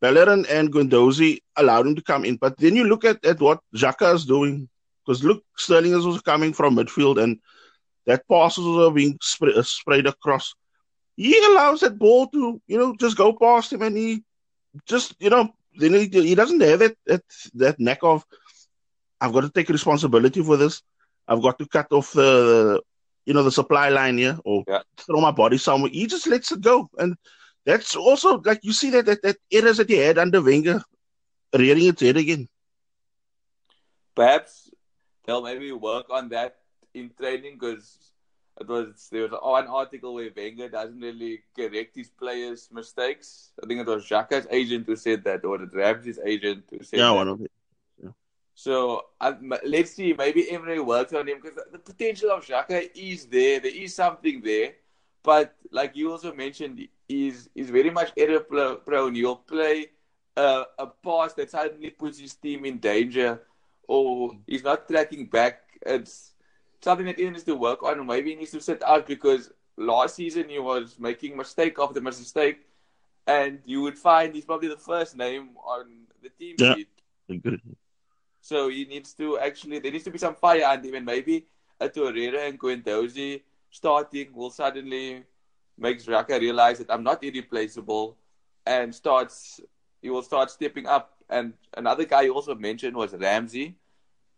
Bellerin 0.00 0.46
and 0.48 0.72
Guendouzi 0.72 1.40
allowed 1.56 1.86
him 1.86 1.94
to 1.94 2.02
come 2.02 2.24
in. 2.24 2.36
But 2.36 2.56
then 2.58 2.74
you 2.76 2.84
look 2.84 3.04
at, 3.04 3.24
at 3.24 3.40
what 3.40 3.60
Xhaka 3.74 4.14
is 4.14 4.24
doing, 4.24 4.68
because 5.04 5.22
look, 5.24 5.42
Sterling 5.56 5.92
is 5.92 6.06
also 6.06 6.20
coming 6.20 6.52
from 6.52 6.76
midfield, 6.76 7.22
and 7.22 7.38
that 8.06 8.26
pass 8.28 8.56
is 8.58 8.64
also 8.64 8.90
being 8.90 9.18
spray, 9.20 9.52
uh, 9.54 9.62
sprayed 9.62 10.06
across. 10.06 10.54
He 11.16 11.36
allows 11.38 11.80
that 11.80 11.98
ball 11.98 12.28
to, 12.28 12.60
you 12.66 12.78
know, 12.78 12.96
just 12.96 13.16
go 13.16 13.32
past 13.34 13.72
him, 13.72 13.82
and 13.82 13.96
he 13.96 14.22
just, 14.86 15.14
you 15.18 15.28
know, 15.28 15.50
then 15.76 15.92
he, 15.92 16.08
he 16.08 16.34
doesn't 16.34 16.60
have 16.60 16.78
that, 16.78 16.96
that 17.06 17.22
that 17.54 17.78
knack 17.78 17.98
of, 18.02 18.24
I've 19.20 19.32
got 19.32 19.42
to 19.42 19.50
take 19.50 19.68
responsibility 19.68 20.42
for 20.42 20.56
this. 20.56 20.82
I've 21.28 21.42
got 21.42 21.58
to 21.58 21.66
cut 21.66 21.92
off 21.92 22.12
the, 22.12 22.80
you 23.26 23.34
know, 23.34 23.42
the 23.42 23.52
supply 23.52 23.90
line 23.90 24.16
here, 24.16 24.38
or 24.44 24.64
Yeah. 24.66 24.80
throw 24.96 25.20
my 25.20 25.30
body 25.30 25.58
somewhere. 25.58 25.90
He 25.92 26.06
just 26.06 26.26
lets 26.26 26.52
it 26.52 26.62
go, 26.62 26.88
and 26.98 27.16
that's 27.64 27.96
also 27.96 28.40
like 28.44 28.60
you 28.62 28.72
see 28.72 28.90
that 28.90 29.06
that, 29.06 29.22
that 29.22 29.36
errors 29.52 29.78
that 29.78 29.88
he 29.88 29.96
had 29.96 30.18
under 30.18 30.42
Wenger 30.42 30.82
rearing 31.56 31.86
its 31.86 32.00
head 32.02 32.16
again. 32.16 32.48
Perhaps 34.14 34.70
they'll 35.24 35.42
maybe 35.42 35.72
work 35.72 36.06
on 36.10 36.28
that 36.30 36.58
in 36.94 37.10
training 37.10 37.54
because 37.54 38.12
it 38.60 38.66
was 38.68 39.08
there 39.10 39.22
was 39.28 39.32
an 39.32 39.68
article 39.68 40.14
where 40.14 40.30
Wenger 40.34 40.68
doesn't 40.68 41.00
really 41.00 41.42
correct 41.56 41.96
his 41.96 42.10
players' 42.10 42.68
mistakes. 42.72 43.52
I 43.62 43.66
think 43.66 43.80
it 43.80 43.86
was 43.86 44.04
Xhaka's 44.06 44.46
agent 44.50 44.86
who 44.86 44.96
said 44.96 45.24
that, 45.24 45.44
or 45.44 45.58
the 45.58 45.66
Ramsey's 45.66 46.18
agent 46.24 46.64
who 46.70 46.82
said 46.82 46.98
Yeah, 46.98 47.10
that. 47.10 47.14
one 47.14 47.28
of 47.28 47.40
it. 47.42 47.50
So 48.54 49.06
uh, 49.20 49.32
m- 49.38 49.54
let's 49.64 49.92
see. 49.92 50.12
Maybe 50.12 50.50
Emery 50.50 50.80
works 50.80 51.12
on 51.12 51.28
him 51.28 51.38
because 51.40 51.56
the, 51.56 51.64
the 51.72 51.78
potential 51.78 52.30
of 52.30 52.44
Xhaka 52.44 52.90
is 52.94 53.26
there. 53.26 53.60
There 53.60 53.74
is 53.74 53.94
something 53.94 54.40
there, 54.42 54.74
but 55.22 55.54
like 55.70 55.96
you 55.96 56.10
also 56.10 56.34
mentioned, 56.34 56.86
he's 57.08 57.48
he's 57.54 57.70
very 57.70 57.90
much 57.90 58.12
error 58.16 58.40
prone. 58.40 59.14
He'll 59.14 59.36
play 59.36 59.90
uh, 60.36 60.64
a 60.78 60.86
pass 60.86 61.34
that 61.34 61.50
suddenly 61.50 61.90
puts 61.90 62.18
his 62.18 62.34
team 62.34 62.64
in 62.64 62.78
danger, 62.78 63.42
or 63.88 64.32
he's 64.46 64.64
not 64.64 64.88
tracking 64.88 65.26
back. 65.26 65.62
It's 65.84 66.34
something 66.80 67.06
that 67.06 67.18
he 67.18 67.28
needs 67.28 67.44
to 67.44 67.54
work 67.56 67.82
on. 67.82 68.04
Maybe 68.06 68.30
he 68.30 68.36
needs 68.36 68.52
to 68.52 68.60
sit 68.60 68.82
out 68.82 69.06
because 69.06 69.52
last 69.76 70.16
season 70.16 70.48
he 70.48 70.58
was 70.58 70.98
making 70.98 71.36
mistake 71.36 71.76
after 71.78 72.00
mistake, 72.00 72.66
and 73.26 73.60
you 73.64 73.82
would 73.82 73.98
find 73.98 74.34
he's 74.34 74.44
probably 74.44 74.68
the 74.68 74.76
first 74.76 75.16
name 75.16 75.50
on 75.64 76.06
the 76.22 76.30
team 76.30 76.56
Yeah. 76.58 76.74
sheet. 76.74 76.88
So 78.40 78.68
he 78.68 78.84
needs 78.84 79.12
to 79.14 79.38
actually 79.38 79.78
there 79.78 79.92
needs 79.92 80.04
to 80.04 80.10
be 80.10 80.18
some 80.18 80.34
fire 80.34 80.64
under 80.64 80.88
him, 80.88 80.94
and 80.96 81.06
maybe 81.06 81.46
a 81.80 81.88
Torreira 81.88 82.48
and 82.48 82.58
Guendouzi 82.58 83.42
starting 83.70 84.28
will 84.34 84.50
suddenly 84.50 85.24
make 85.78 86.02
Xhaka 86.02 86.38
realize 86.40 86.78
that 86.78 86.90
I'm 86.90 87.02
not 87.02 87.22
irreplaceable, 87.24 88.16
and 88.66 88.94
starts 88.94 89.60
he 90.02 90.10
will 90.10 90.22
start 90.22 90.50
stepping 90.50 90.86
up. 90.86 91.16
And 91.28 91.54
another 91.76 92.04
guy 92.04 92.22
you 92.22 92.34
also 92.34 92.54
mentioned 92.54 92.96
was 92.96 93.14
Ramsey. 93.14 93.76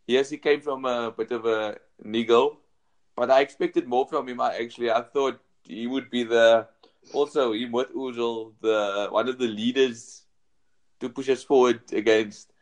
Yes, 0.07 0.31
he 0.31 0.39
came 0.39 0.61
from 0.61 0.85
a 0.85 1.11
bit 1.11 1.31
of 1.33 1.47
a 1.47 1.77
niggle, 2.03 2.59
but 3.17 3.31
I 3.31 3.41
expected 3.41 3.87
more 3.87 4.07
from 4.07 4.29
him. 4.29 4.41
I 4.41 4.57
actually 4.57 4.91
I 4.91 5.03
thought 5.03 5.41
he 5.65 5.87
would 5.87 6.11
be 6.11 6.25
the 6.25 6.69
also 7.13 7.53
him 7.53 7.73
with 7.73 7.95
Ozil, 7.95 8.53
the 8.61 9.09
one 9.11 9.29
of 9.29 9.39
the 9.39 9.49
leaders 9.49 10.23
to 11.01 11.09
push 11.09 11.29
us 11.29 11.43
forward 11.43 11.81
against 11.93 12.53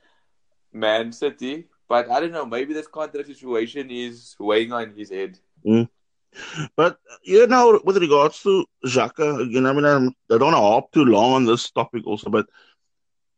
Man 0.72 1.12
City. 1.12 1.68
But 1.88 2.10
I 2.10 2.20
don't 2.20 2.32
know, 2.32 2.46
maybe 2.46 2.72
this 2.72 2.86
contract 2.86 3.26
situation 3.26 3.90
is 3.90 4.36
weighing 4.38 4.72
on 4.72 4.94
his 4.96 5.10
head. 5.10 5.38
Hmm. 5.64 5.82
But 6.76 6.98
you 7.22 7.46
know, 7.46 7.80
with 7.84 7.96
regards 7.96 8.42
to 8.42 8.64
Xhaka, 8.84 9.42
again, 9.42 9.66
I 9.66 9.72
mean, 9.72 9.84
I'm, 9.84 10.08
I 10.30 10.38
don't 10.38 10.52
want 10.52 10.56
to 10.56 10.60
hop 10.60 10.92
too 10.92 11.04
long 11.04 11.32
on 11.32 11.44
this 11.44 11.70
topic 11.70 12.06
also, 12.06 12.30
but 12.30 12.46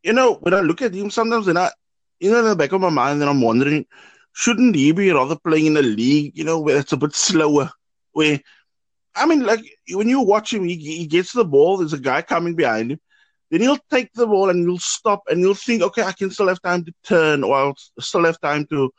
you 0.03 0.13
know, 0.13 0.35
when 0.35 0.55
I 0.55 0.61
look 0.61 0.83
at 0.83 0.95
him, 0.95 1.11
sometimes 1.11 1.49
I, 1.49 1.71
you 2.21 2.31
know, 2.31 2.41
in 2.41 2.45
the 2.47 2.57
back 2.57 2.73
of 2.73 2.81
my 2.81 2.91
mind, 2.91 3.23
I'm 3.23 3.41
wondering, 3.41 3.87
shouldn't 4.33 4.75
he 4.75 4.93
be 4.93 5.11
rather 5.13 5.37
playing 5.37 5.67
in 5.67 5.77
a 5.77 5.83
league, 5.83 6.37
you 6.37 6.45
know, 6.45 6.61
where 6.61 6.79
it's 6.79 6.93
a 6.93 6.97
bit 6.97 7.15
slower, 7.15 7.71
where, 8.13 8.41
I 9.15 9.27
mean, 9.27 9.45
like 9.45 9.61
when 9.91 10.09
you 10.09 10.21
watch 10.21 10.53
him, 10.53 10.65
he, 10.65 10.77
he 10.77 11.07
gets 11.07 11.33
the 11.33 11.45
ball, 11.45 11.79
there's 11.79 11.93
a 11.93 11.99
guy 11.99 12.23
coming 12.23 12.55
behind 12.55 12.93
him, 12.93 13.01
then 13.51 13.61
he'll 13.61 13.79
take 13.91 14.13
the 14.15 14.27
ball 14.27 14.51
and 14.51 14.67
he'll 14.67 14.79
stop 14.79 15.23
and 15.29 15.39
he'll 15.41 15.55
think, 15.55 15.83
okay, 15.83 16.03
I 16.03 16.13
can 16.13 16.31
still 16.31 16.49
have 16.49 16.63
time 16.63 16.85
to 16.85 16.95
turn, 17.05 17.45
or 17.45 17.55
I'll 17.55 17.77
still 18.01 18.25
have 18.25 18.41
time 18.41 18.67
to, 18.71 18.93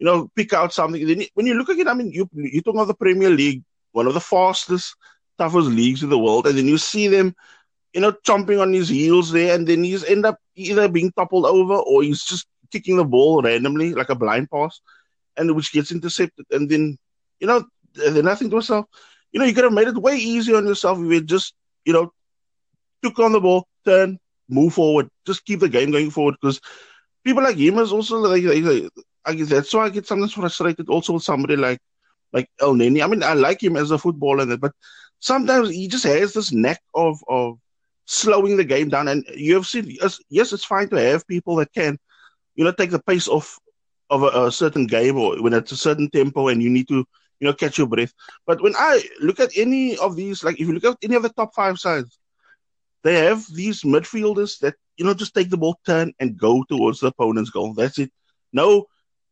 you 0.00 0.06
know, 0.06 0.30
pick 0.36 0.54
out 0.54 0.74
something. 0.74 1.06
Then 1.06 1.24
when 1.34 1.46
you 1.46 1.54
look 1.54 1.70
at 1.70 1.78
it, 1.78 1.88
I 1.88 1.94
mean, 1.94 2.12
you 2.12 2.28
you 2.34 2.62
talk 2.62 2.74
about 2.74 2.88
the 2.88 2.94
Premier 2.94 3.30
League, 3.30 3.62
one 3.92 4.08
of 4.08 4.14
the 4.14 4.20
fastest, 4.20 4.96
toughest 5.38 5.68
leagues 5.68 6.02
in 6.02 6.10
the 6.10 6.18
world, 6.18 6.48
and 6.48 6.58
then 6.58 6.66
you 6.68 6.78
see 6.78 7.08
them, 7.08 7.34
you 7.94 8.00
know, 8.00 8.12
chomping 8.26 8.60
on 8.60 8.72
his 8.72 8.88
heels 8.88 9.32
there, 9.32 9.54
and 9.54 9.68
then 9.68 9.84
he's 9.84 10.04
end 10.04 10.26
up 10.26 10.38
either 10.56 10.88
being 10.88 11.12
toppled 11.12 11.46
over 11.46 11.74
or 11.74 12.02
he's 12.02 12.24
just 12.24 12.46
kicking 12.72 12.96
the 12.96 13.04
ball 13.04 13.42
randomly 13.42 13.94
like 13.94 14.10
a 14.10 14.16
blind 14.16 14.50
pass, 14.50 14.80
and 15.36 15.54
which 15.56 15.72
gets 15.72 15.92
intercepted, 15.92 16.46
and 16.50 16.70
then 16.70 16.98
you 17.40 17.46
know, 17.46 17.64
then 17.94 18.28
I 18.28 18.34
think 18.34 18.50
to 18.50 18.56
myself, 18.56 18.86
you 19.32 19.40
know, 19.40 19.46
you 19.46 19.54
could 19.54 19.64
have 19.64 19.72
made 19.72 19.88
it 19.88 19.96
way 19.96 20.16
easier 20.16 20.56
on 20.56 20.66
yourself 20.66 20.98
if 20.98 21.10
you 21.10 21.22
just, 21.22 21.54
you 21.84 21.92
know, 21.92 22.12
took 23.02 23.18
on 23.20 23.32
the 23.32 23.40
ball, 23.40 23.66
turn, 23.84 24.18
move 24.48 24.74
forward, 24.74 25.08
just 25.26 25.44
keep 25.44 25.60
the 25.60 25.68
game 25.68 25.90
going 25.90 26.10
forward 26.10 26.36
because 26.40 26.60
people 27.24 27.42
like 27.42 27.56
him 27.56 27.78
is 27.78 27.92
also 27.92 28.18
like, 28.18 28.42
like, 28.42 28.62
like 28.62 28.90
I 29.24 29.34
guess 29.34 29.48
that's 29.48 29.72
why 29.74 29.84
I 29.84 29.90
get 29.90 30.06
sometimes 30.06 30.32
frustrated 30.32 30.88
also 30.88 31.14
with 31.14 31.22
somebody 31.22 31.56
like 31.56 31.80
like 32.32 32.48
Elneny. 32.60 33.02
I 33.02 33.06
mean, 33.06 33.22
I 33.22 33.34
like 33.34 33.62
him 33.62 33.76
as 33.76 33.90
a 33.90 33.98
footballer, 33.98 34.56
but 34.56 34.72
sometimes 35.18 35.70
he 35.70 35.88
just 35.88 36.04
has 36.04 36.32
this 36.32 36.52
knack 36.52 36.80
of 36.94 37.18
of 37.28 37.58
slowing 38.06 38.56
the 38.56 38.64
game 38.64 38.88
down. 38.88 39.08
And 39.08 39.24
you 39.34 39.54
have 39.54 39.66
seen, 39.66 39.86
yes, 39.88 40.20
yes, 40.28 40.52
it's 40.52 40.64
fine 40.64 40.88
to 40.90 41.00
have 41.00 41.26
people 41.26 41.56
that 41.56 41.72
can, 41.72 41.98
you 42.54 42.64
know, 42.64 42.72
take 42.72 42.90
the 42.90 43.00
pace 43.02 43.28
off 43.28 43.58
of 44.10 44.22
a, 44.22 44.46
a 44.46 44.52
certain 44.52 44.86
game 44.86 45.16
or 45.16 45.40
when 45.42 45.52
it's 45.52 45.72
a 45.72 45.76
certain 45.76 46.10
tempo 46.10 46.48
and 46.48 46.62
you 46.62 46.70
need 46.70 46.88
to, 46.88 47.04
you 47.38 47.46
know, 47.46 47.52
catch 47.52 47.78
your 47.78 47.86
breath. 47.86 48.12
But 48.46 48.62
when 48.62 48.74
I 48.76 49.02
look 49.20 49.38
at 49.40 49.56
any 49.56 49.96
of 49.98 50.16
these, 50.16 50.42
like 50.42 50.60
if 50.60 50.66
you 50.66 50.72
look 50.72 50.84
at 50.84 50.96
any 51.02 51.14
of 51.14 51.22
the 51.22 51.28
top 51.30 51.54
five 51.54 51.78
sides, 51.78 52.18
they 53.02 53.14
have 53.14 53.44
these 53.52 53.82
midfielders 53.82 54.58
that 54.60 54.74
you 54.96 55.04
know 55.04 55.14
just 55.14 55.34
take 55.34 55.50
the 55.50 55.56
ball, 55.56 55.78
turn, 55.86 56.12
and 56.20 56.36
go 56.36 56.64
towards 56.68 57.00
the 57.00 57.08
opponent's 57.08 57.50
goal. 57.50 57.72
That's 57.74 57.98
it. 57.98 58.10
No, 58.52 58.86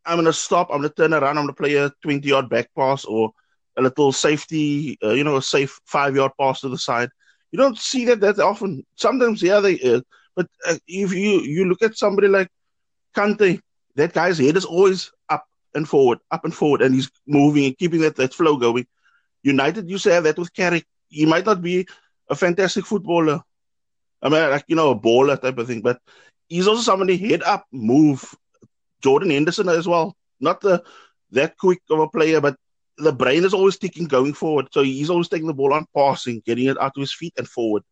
I'm 0.09 0.17
gonna 0.19 0.33
stop. 0.33 0.71
I'm 0.71 0.79
gonna 0.79 0.91
turn 0.91 1.13
around. 1.13 1.39
I'm 1.39 1.45
gonna 1.45 1.53
play 1.53 1.75
a 1.75 1.91
20 2.03 2.27
yard 2.29 2.49
back 2.49 2.71
pass 2.77 3.05
or 3.05 3.33
a 3.77 3.83
little 3.83 4.13
safety, 4.13 4.99
uh, 5.05 5.11
you 5.11 5.25
know, 5.25 5.37
a 5.37 5.43
safe 5.43 5.79
five 5.87 6.17
yard 6.17 6.33
pass 6.41 6.61
to 6.63 6.69
the 6.69 6.79
side. 6.79 7.11
You 7.53 7.59
don't 7.59 7.79
see 7.79 8.05
that 8.07 8.21
that 8.21 8.39
often. 8.39 8.85
Sometimes, 8.97 9.43
yeah, 9.43 9.61
they. 9.61 9.79
Uh, 9.81 10.01
but 10.35 10.49
uh, 10.67 10.77
if 10.87 11.13
you 11.13 11.41
you 11.43 11.67
look 11.67 11.83
at 11.83 11.97
somebody 11.97 12.29
like 12.29 12.49
Kante, 13.17 13.61
that 13.97 14.13
guy's 14.13 14.39
head 14.39 14.57
is 14.57 14.65
always 14.65 15.13
up 15.29 15.45
and 15.75 15.89
forward, 15.89 16.19
up 16.31 16.45
and 16.45 16.55
forward, 16.55 16.83
and 16.83 16.95
he's 16.95 17.11
moving 17.27 17.67
and 17.67 17.79
keeping 17.79 18.01
that 18.01 18.17
that 18.17 18.35
flow 18.35 18.57
going. 18.57 18.87
United 19.43 19.89
used 19.89 20.05
to 20.05 20.13
have 20.13 20.25
that 20.25 20.39
with 20.39 20.53
Carrick. 20.55 20.85
He 21.09 21.27
might 21.27 21.47
not 21.47 21.63
be 21.63 21.87
a 22.29 22.35
fantastic 22.35 22.87
footballer. 22.87 23.41
I 24.23 24.29
mean, 24.29 24.51
like 24.51 24.65
you 24.69 24.77
know, 24.77 24.91
a 24.91 24.99
baller 24.99 25.41
type 25.41 25.59
of 25.59 25.67
thing, 25.67 25.81
but 25.83 26.01
he's 26.49 26.67
also 26.67 26.83
somebody 26.83 27.17
head 27.17 27.43
up, 27.43 27.67
move. 27.73 28.35
Jordan 29.03 29.31
Henderson 29.31 29.69
as 29.69 29.87
well, 29.87 30.17
not 30.41 30.61
the 30.61 30.83
that 31.31 31.57
quick 31.59 31.81
of 31.91 32.01
a 32.01 32.09
player, 32.09 32.41
but 32.41 32.57
the 32.97 33.13
brain 33.13 33.45
is 33.45 33.55
always 33.55 33.79
ticking 33.79 34.07
going 34.07 34.33
forward. 34.33 34.69
So 34.73 34.83
he's 34.83 35.11
always 35.11 35.29
taking 35.29 35.47
the 35.47 35.55
ball 35.55 35.73
on 35.73 35.87
passing, 35.95 36.43
getting 36.45 36.67
it 36.67 36.81
out 36.81 36.95
to 36.95 37.01
his 37.01 37.13
feet 37.13 37.35
and 37.39 37.49
forward. 37.49 37.83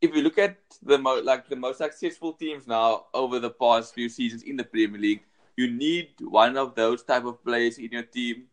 If 0.00 0.14
you 0.14 0.22
look 0.22 0.38
at 0.38 0.56
the 0.82 0.98
mo- 0.98 1.20
like 1.22 1.48
the 1.48 1.56
most 1.56 1.78
successful 1.78 2.32
teams 2.32 2.66
now 2.66 3.06
over 3.12 3.38
the 3.38 3.50
past 3.50 3.94
few 3.94 4.08
seasons 4.08 4.42
in 4.42 4.56
the 4.56 4.64
Premier 4.64 5.00
League, 5.00 5.22
you 5.56 5.70
need 5.70 6.08
one 6.20 6.56
of 6.56 6.74
those 6.74 7.02
type 7.02 7.24
of 7.24 7.44
players 7.44 7.78
in 7.78 7.90
your 7.90 8.02
team 8.02 8.44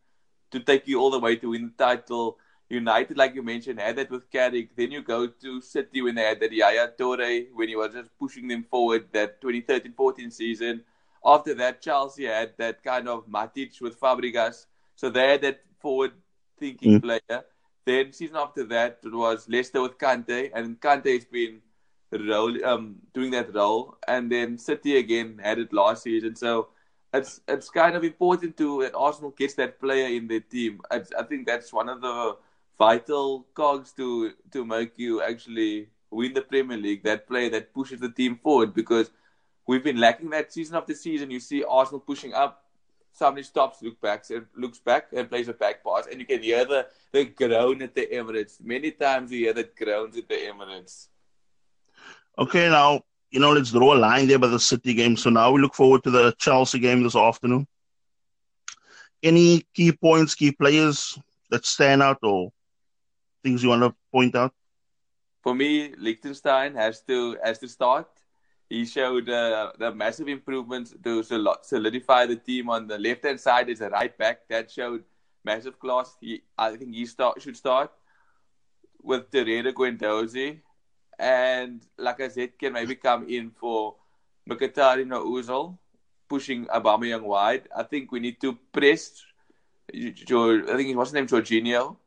to 0.52 0.60
take 0.60 0.88
you 0.88 1.00
all 1.00 1.10
the 1.10 1.20
way 1.20 1.36
to 1.38 1.50
win 1.50 1.72
the 1.78 1.86
title. 1.86 2.38
United, 2.70 3.16
like 3.16 3.34
you 3.34 3.42
mentioned, 3.44 3.80
had 3.80 3.96
that 3.96 4.12
with 4.12 4.30
Carrick. 4.30 4.76
Then 4.76 4.92
you 4.92 5.02
go 5.02 5.28
to 5.28 5.62
City 5.62 6.02
when 6.02 6.16
they 6.16 6.24
had 6.24 6.42
that 6.42 6.52
Yaya 6.52 6.90
Toure, 7.00 7.48
when 7.54 7.70
he 7.70 7.78
was 7.78 7.94
just 7.94 8.10
pushing 8.20 8.50
them 8.50 8.64
forward 8.64 9.08
that 9.14 9.42
2013-14 9.42 10.34
season. 10.34 10.84
After 11.28 11.56
that, 11.56 11.82
Chelsea 11.82 12.26
had 12.26 12.54
that 12.58 12.84
kind 12.84 13.10
of 13.10 13.28
Matic 13.28 13.82
with 13.82 14.00
Fabregas. 14.00 14.68
So 14.96 15.10
they 15.10 15.28
had 15.32 15.42
that 15.44 15.62
forward-thinking 15.80 16.98
Mm. 16.98 17.02
player. 17.02 17.46
Then 17.86 18.14
season 18.14 18.38
after 18.38 18.64
that, 18.66 19.00
it 19.04 19.14
was 19.14 19.50
Leicester 19.50 19.82
with 19.82 19.98
Kante, 20.00 20.52
and 20.54 20.80
Kante 20.82 21.14
has 21.16 21.26
been 21.26 21.62
role, 22.12 22.66
um, 22.66 22.98
doing 23.14 23.32
that 23.32 23.54
role. 23.54 23.98
And 24.08 24.32
then 24.32 24.58
City 24.58 24.98
again 24.98 25.40
had 25.44 25.60
it 25.60 25.74
last 25.74 26.04
season. 26.04 26.36
So 26.36 26.70
it's 27.14 27.42
it's 27.48 27.70
kind 27.70 27.96
of 27.96 28.04
important 28.04 28.58
to 28.58 28.82
that 28.84 28.96
Arsenal 28.96 29.32
gets 29.32 29.56
that 29.56 29.80
player 29.80 30.08
in 30.08 30.28
their 30.28 30.42
team. 30.42 30.82
It's, 30.92 31.12
I 31.14 31.24
think 31.24 31.48
that's 31.48 31.74
one 31.74 31.90
of 31.90 32.02
the 32.02 32.38
vital 32.78 33.48
cogs 33.54 33.92
to 33.94 34.34
to 34.52 34.66
make 34.66 34.98
you 34.98 35.22
actually 35.22 35.90
win 36.12 36.34
the 36.34 36.42
Premier 36.42 36.78
League. 36.78 37.04
That 37.04 37.28
player 37.28 37.50
that 37.52 37.74
pushes 37.74 38.00
the 38.02 38.10
team 38.10 38.36
forward 38.38 38.74
because 38.74 39.12
we've 39.68 39.84
been 39.84 40.00
lacking 40.00 40.32
that 40.32 40.52
season 40.52 40.76
after 40.76 40.96
season. 40.96 41.30
You 41.30 41.40
see 41.40 41.64
Arsenal 41.64 42.00
pushing 42.00 42.34
up. 42.34 42.64
Somebody 43.14 43.44
stops, 43.44 43.82
look 43.82 44.00
back, 44.00 44.30
and 44.30 44.46
looks 44.56 44.80
back 44.80 45.08
and 45.12 45.28
plays 45.28 45.48
a 45.48 45.54
back 45.54 45.84
pass, 45.84 46.06
and 46.10 46.20
you 46.20 46.26
can 46.26 46.42
hear 46.44 46.66
the, 46.66 46.88
the 47.12 47.26
groan 47.26 47.82
at 47.82 47.96
the 47.96 48.06
Emirates. 48.06 48.64
Many 48.64 48.92
times 48.92 49.32
you 49.32 49.40
hear 49.40 49.54
the 49.54 49.68
groans 49.78 50.16
at 50.18 50.30
the 50.30 50.36
Emirates. 50.36 51.08
Okay, 52.38 52.70
now 52.70 53.02
you 53.32 53.40
know, 53.40 53.52
let's 53.52 53.72
draw 53.72 53.94
a 53.94 53.98
line 53.98 54.28
there 54.28 54.40
by 54.40 54.48
the 54.48 54.60
City 54.60 54.94
game. 54.94 55.18
So 55.18 55.30
now 55.30 55.52
we 55.52 55.62
look 55.62 55.76
forward 55.76 56.04
to 56.04 56.12
the 56.12 56.34
Chelsea 56.38 56.80
game 56.80 57.04
this 57.04 57.16
afternoon. 57.16 57.68
Any 59.22 59.66
key 59.74 59.92
points, 59.92 60.36
key 60.36 60.52
players 60.52 61.20
that 61.50 61.66
stand 61.66 62.04
out, 62.04 62.20
or 62.24 62.52
things 63.44 63.64
you 63.64 63.70
want 63.70 63.84
to 63.84 63.96
point 64.12 64.36
out? 64.36 64.54
For 65.42 65.56
me, 65.56 65.92
Lichtsteiner 65.94 66.76
has 66.76 67.02
to 67.04 67.38
has 67.44 67.60
to 67.60 67.68
start. 67.68 68.08
He 68.70 68.86
showed 68.86 69.30
uh, 69.30 69.72
the 69.78 69.94
massive 69.94 70.28
improvements 70.28 70.94
to 71.04 71.24
solidify 71.24 72.26
the 72.26 72.36
team 72.36 72.70
on 72.70 72.88
the 72.88 72.98
left 72.98 73.24
hand 73.26 73.40
side 73.40 73.70
as 73.70 73.82
a 73.82 73.90
right 73.90 74.16
back. 74.18 74.48
That 74.50 74.70
showed 74.70 75.04
massive 75.44 75.80
class. 75.80 76.18
He, 76.20 76.44
I 76.58 76.76
think 76.76 76.94
he 76.94 77.06
start 77.06 77.42
should 77.42 77.56
start 77.56 77.92
with 79.02 79.32
Torreira 79.32 79.74
Guendouzi 79.74 80.60
and 81.20 81.82
like 81.98 82.22
I 82.22 82.28
said, 82.28 82.58
can 82.60 82.74
maybe 82.74 82.96
come 82.96 83.28
in 83.30 83.52
for 83.52 83.96
Mkhitaryan 84.50 85.16
or 85.16 85.26
Ozil, 85.26 85.78
pushing 86.30 86.66
Aubameyang 86.66 87.24
wide. 87.24 87.68
I 87.76 87.84
think 87.84 88.12
we 88.12 88.20
need 88.20 88.40
to 88.42 88.58
press. 88.72 89.24
I 89.94 90.14
think 90.14 90.98
what's 90.98 91.10
his 91.10 91.14
name, 91.14 91.28
Jorginho. 91.28 91.98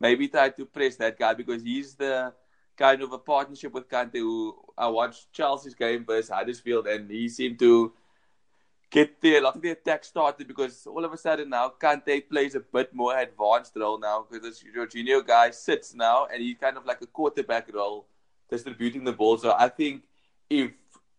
Maybe 0.00 0.28
try 0.28 0.50
to 0.50 0.66
press 0.66 0.96
that 0.96 1.18
guy 1.18 1.34
because 1.34 1.62
he's 1.62 1.94
the 1.94 2.32
kind 2.76 3.02
of 3.02 3.12
a 3.12 3.18
partnership 3.18 3.72
with 3.72 3.88
Kante. 3.88 4.18
Who 4.18 4.56
I 4.76 4.88
watched 4.88 5.32
Chelsea's 5.32 5.74
game 5.74 6.04
versus 6.04 6.30
Huddersfield, 6.30 6.86
and 6.86 7.10
he 7.10 7.28
seemed 7.28 7.58
to 7.60 7.92
get 8.90 9.20
there. 9.20 9.38
A 9.38 9.44
lot 9.44 9.56
of 9.56 9.62
the 9.62 9.70
attack 9.70 10.04
started 10.04 10.46
because 10.46 10.86
all 10.86 11.04
of 11.04 11.12
a 11.12 11.16
sudden 11.16 11.50
now 11.50 11.72
Kante 11.80 12.28
plays 12.28 12.54
a 12.54 12.60
bit 12.60 12.94
more 12.94 13.16
advanced 13.18 13.72
role 13.76 13.98
now 13.98 14.26
because 14.28 14.44
this 14.44 14.64
Jorginho 14.76 15.26
guy 15.26 15.50
sits 15.50 15.94
now 15.94 16.26
and 16.32 16.42
he's 16.42 16.56
kind 16.58 16.76
of 16.76 16.86
like 16.86 17.02
a 17.02 17.06
quarterback 17.06 17.72
role 17.74 18.06
distributing 18.50 19.04
the 19.04 19.12
ball. 19.12 19.38
So 19.38 19.54
I 19.58 19.68
think 19.68 20.02
if 20.48 20.70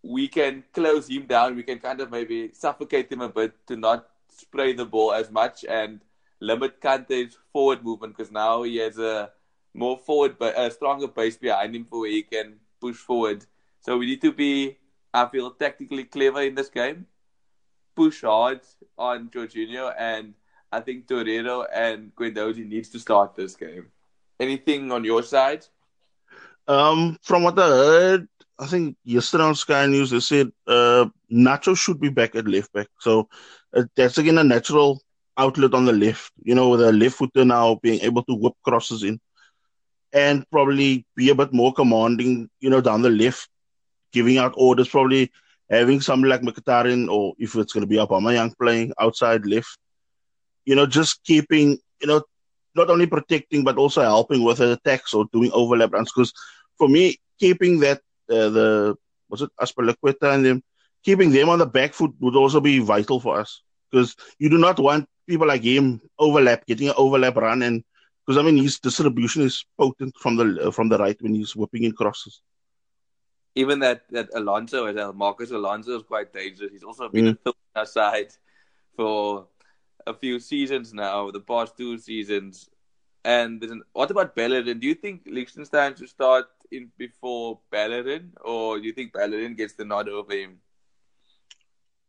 we 0.02 0.28
can 0.28 0.64
close 0.74 1.10
him 1.10 1.26
down, 1.26 1.56
we 1.56 1.64
can 1.64 1.80
kind 1.80 2.00
of 2.00 2.12
maybe 2.12 2.52
suffocate 2.54 3.12
him 3.12 3.22
a 3.22 3.30
bit 3.30 3.54
to 3.68 3.76
not 3.76 4.08
spray 4.30 4.74
the 4.74 4.86
ball 4.86 5.14
as 5.14 5.30
much 5.32 5.66
and 5.66 6.00
limit 6.40 6.80
Kante's 6.80 7.38
forward 7.52 7.84
movement 7.84 8.16
because 8.16 8.32
now 8.32 8.64
he 8.64 8.78
has 8.78 8.98
a 8.98 9.32
more 9.74 9.98
forward, 9.98 10.38
but 10.40 10.58
a 10.58 10.72
stronger 10.72 11.08
base 11.08 11.38
behind 11.38 11.76
him 11.76 11.86
for 11.86 12.02
where 12.02 12.12
he 12.12 12.24
can 12.24 12.56
push 12.80 12.96
forward. 12.96 13.46
So 13.82 13.98
we 13.98 14.06
need 14.06 14.22
to 14.22 14.32
be, 14.32 14.78
I 15.14 15.28
feel, 15.28 15.52
tactically 15.52 16.06
clever 16.06 16.42
in 16.42 16.56
this 16.56 16.70
game. 16.70 17.06
Push 17.96 18.22
hard 18.22 18.62
on 18.98 19.30
Jorginho, 19.30 19.94
and 19.98 20.34
I 20.72 20.82
think 20.82 21.08
Torreira 21.08 21.68
and 21.74 22.16
Guendouzi 22.16 22.68
needs 22.68 22.90
to 22.90 23.00
start 23.00 23.36
this 23.36 23.56
game. 23.56 23.88
Anything 24.40 24.92
on 24.92 25.04
your 25.04 25.24
side? 25.24 25.66
Um, 26.68 27.18
from 27.24 27.44
what 27.44 27.58
I 27.58 27.68
heard, 27.68 28.28
I 28.60 28.66
think 28.68 28.98
yesterday 29.04 29.44
on 29.44 29.56
Sky 29.56 29.86
News 29.86 30.10
they 30.10 30.20
said 30.20 30.52
uh, 30.68 31.06
Nacho 31.32 31.78
should 31.78 32.00
be 32.00 32.10
back 32.10 32.36
at 32.36 32.48
left 32.48 32.74
back. 32.74 32.88
So 33.00 33.30
uh, 33.76 33.84
that's 33.96 34.18
again 34.18 34.38
a 34.38 34.44
natural 34.44 35.02
outlet 35.38 35.74
on 35.74 35.86
the 35.86 35.94
left. 35.94 36.32
You 36.44 36.56
know, 36.56 36.70
with 36.70 36.82
a 36.82 36.92
left 36.92 37.16
footer 37.16 37.46
now 37.46 37.76
being 37.76 38.02
able 38.02 38.24
to 38.24 38.34
whip 38.36 38.54
crosses 38.64 39.04
in, 39.04 39.20
and 40.14 40.50
probably 40.52 41.06
be 41.16 41.30
a 41.30 41.36
bit 41.36 41.54
more 41.54 41.74
commanding. 41.74 42.50
You 42.60 42.70
know, 42.70 42.82
down 42.82 43.02
the 43.02 43.10
left, 43.10 43.50
giving 44.12 44.38
out 44.38 44.54
orders. 44.58 44.90
Probably 44.90 45.32
having 45.70 46.02
somebody 46.02 46.30
like 46.32 46.42
Mkhitaryan 46.42 47.10
or 47.10 47.34
if 47.38 47.56
it's 47.56 47.74
going 47.74 47.82
to 47.82 47.88
be 47.88 47.98
Aubameyang 47.98 48.58
playing 48.58 48.94
outside 49.00 49.46
left. 49.46 49.78
You 50.66 50.76
know, 50.76 50.86
just 50.86 51.24
keeping 51.24 51.78
you 52.02 52.08
know 52.08 52.22
not 52.76 52.90
only 52.90 53.08
protecting 53.08 53.64
but 53.64 53.78
also 53.78 54.02
helping 54.02 54.44
with 54.44 54.60
the 54.60 54.74
attacks 54.74 55.14
or 55.14 55.26
doing 55.34 55.52
overlap 55.54 55.94
runs 55.94 56.12
because 56.14 56.32
for 56.78 56.88
me, 56.88 57.18
keeping 57.40 57.80
that 57.80 58.02
uh, 58.30 58.50
the 58.50 58.96
was 59.30 59.42
it 59.42 59.50
Azpilicueta 59.60 60.34
and 60.34 60.46
them 60.46 60.64
keeping 61.04 61.32
them 61.32 61.50
on 61.50 61.60
the 61.60 61.66
back 61.66 61.94
foot 61.94 62.12
would 62.20 62.36
also 62.36 62.60
be 62.60 62.80
vital 62.80 63.20
for 63.20 63.40
us 63.40 63.62
because 63.90 64.16
you 64.40 64.50
do 64.50 64.58
not 64.58 64.80
want 64.80 65.08
people 65.28 65.48
like 65.48 65.64
him 65.64 66.02
overlap, 66.20 66.66
getting 66.66 66.90
an 66.90 66.96
overlap 66.98 67.36
run, 67.36 67.62
and 67.62 67.84
because 68.28 68.38
I 68.38 68.46
mean 68.46 68.62
his 68.62 68.80
distribution 68.80 69.44
is 69.44 69.66
potent 69.78 70.16
from 70.18 70.36
the 70.36 70.72
from 70.72 70.90
the 70.90 70.98
right 70.98 71.20
when 71.22 71.34
he's 71.34 71.56
whipping 71.56 71.84
in 71.84 71.94
crosses. 71.94 72.42
Even 73.56 73.80
that 73.80 74.04
that 74.12 74.30
Alonso, 74.36 74.86
as 74.86 74.98
uh, 74.98 75.14
Marcos 75.14 75.52
Alonso, 75.52 75.96
is 75.98 76.04
quite 76.04 76.34
dangerous. 76.34 76.72
He's 76.72 76.84
also 76.84 77.08
been 77.10 77.38
mm. 77.46 77.54
a 77.76 77.86
side 77.86 78.34
for 78.96 79.48
a 80.06 80.14
few 80.14 80.40
seasons 80.40 80.94
now, 80.94 81.32
the 81.32 81.40
past 81.40 81.78
two 81.78 81.98
seasons. 81.98 82.70
And 83.24 83.64
an, 83.64 83.84
what 83.94 84.12
about 84.12 84.36
Bellerin? 84.36 84.80
Do 84.80 84.88
you 84.88 84.94
think 84.94 85.26
Lichtsteiner 85.26 85.98
should 85.98 86.10
start 86.10 86.46
in 86.72 86.92
before 86.98 87.60
Bellerin, 87.72 88.34
or 88.42 88.80
do 88.80 88.86
you 88.86 88.94
think 88.94 89.14
Bellerin 89.14 89.56
gets 89.56 89.74
the 89.74 89.86
nod 89.86 90.10
over 90.10 90.34
him? 90.34 90.60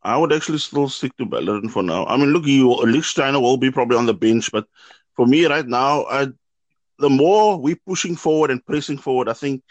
I 0.02 0.16
would 0.16 0.33
actually 0.33 0.59
still 0.59 0.88
stick 0.88 1.16
to 1.16 1.26
Bellerin 1.26 1.68
for 1.68 1.83
now. 1.83 2.07
I 2.07 2.16
mean, 2.16 2.33
look, 2.33 2.46
you 2.46 2.68
Lichtsteiner 2.68 3.40
will 3.40 3.57
be 3.57 3.70
probably 3.70 3.96
on 3.96 4.07
the 4.07 4.14
bench, 4.14 4.50
but 4.52 4.66
for 5.18 5.26
me 5.26 5.46
right 5.46 5.66
now, 5.66 6.04
I 6.04 6.28
the 7.00 7.11
more 7.11 7.59
we're 7.59 7.83
pushing 7.85 8.14
forward 8.14 8.52
and 8.52 8.64
pressing 8.64 8.98
forward, 8.98 9.28
I 9.28 9.33
think 9.33 9.64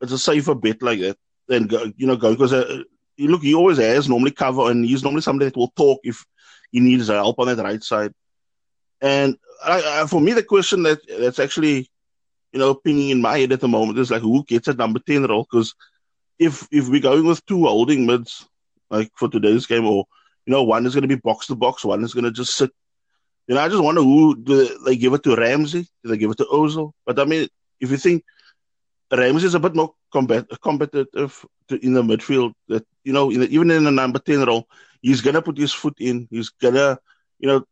it's 0.00 0.12
a 0.12 0.18
safer 0.18 0.54
bet 0.54 0.82
like 0.82 1.00
that 1.00 1.16
than 1.48 1.66
go, 1.66 1.92
you 1.96 2.06
know 2.06 2.16
go 2.16 2.30
because 2.30 2.52
uh, 2.52 2.82
look, 3.18 3.42
he 3.42 3.54
always 3.54 3.78
has 3.78 4.08
normally 4.08 4.30
cover, 4.30 4.70
and 4.70 4.84
he's 4.84 5.02
normally 5.02 5.22
somebody 5.22 5.46
that 5.50 5.56
will 5.56 5.72
talk 5.76 5.98
if 6.04 6.24
he 6.70 6.78
needs 6.78 7.08
help 7.08 7.40
on 7.40 7.48
that 7.48 7.64
right 7.64 7.82
side. 7.82 8.12
And 9.00 9.36
I, 9.64 10.02
I, 10.02 10.06
for 10.06 10.20
me, 10.20 10.32
the 10.32 10.44
question 10.44 10.84
that 10.84 11.00
that's 11.08 11.40
actually 11.40 11.90
you 12.52 12.60
know, 12.60 12.74
pinging 12.74 13.10
in 13.10 13.20
my 13.20 13.38
head 13.38 13.52
at 13.52 13.60
the 13.60 13.68
moment 13.68 13.98
is 13.98 14.12
like 14.12 14.22
who 14.22 14.44
gets 14.44 14.68
a 14.68 14.74
number 14.74 15.00
ten 15.00 15.24
role? 15.24 15.46
Because 15.50 15.74
if 16.38 16.68
if 16.70 16.88
we're 16.88 17.00
going 17.00 17.26
with 17.26 17.44
two 17.46 17.66
holding 17.66 18.06
mids 18.06 18.46
like 18.90 19.10
for 19.16 19.28
today's 19.28 19.66
game, 19.66 19.86
or 19.86 20.04
you 20.46 20.52
know, 20.52 20.62
one 20.62 20.86
is 20.86 20.94
going 20.94 21.02
to 21.02 21.08
be 21.08 21.16
box 21.16 21.48
to 21.48 21.56
box, 21.56 21.84
one 21.84 22.04
is 22.04 22.14
going 22.14 22.24
to 22.24 22.30
just 22.30 22.54
sit. 22.54 22.70
You 23.48 23.54
know, 23.54 23.62
I 23.62 23.68
just 23.68 23.82
wonder 23.82 24.02
who 24.02 24.36
do 24.36 24.78
they 24.84 24.96
give 24.96 25.14
it 25.14 25.22
to 25.24 25.34
Ramsey? 25.34 25.88
Do 26.04 26.10
they 26.10 26.18
give 26.18 26.30
it 26.30 26.38
to 26.38 26.44
Ozil? 26.44 26.92
But 27.06 27.18
I 27.18 27.24
mean, 27.24 27.48
if 27.80 27.90
you 27.90 27.96
think 27.96 28.24
Ramsey 29.10 29.46
is 29.46 29.54
a 29.54 29.60
bit 29.60 29.74
more 29.74 29.94
combat, 30.12 30.46
competitive 30.62 31.46
to, 31.68 31.84
in 31.84 31.94
the 31.94 32.02
midfield, 32.02 32.52
that 32.68 32.84
you 33.04 33.12
know, 33.12 33.30
in 33.30 33.40
the, 33.40 33.48
even 33.48 33.70
in 33.70 33.84
the 33.84 33.90
number 33.90 34.18
ten 34.18 34.44
role, 34.44 34.68
he's 35.00 35.22
gonna 35.22 35.42
put 35.42 35.56
his 35.56 35.72
foot 35.72 35.94
in. 35.98 36.28
He's 36.30 36.50
gonna, 36.50 36.98
you 37.38 37.48
know, 37.48 37.64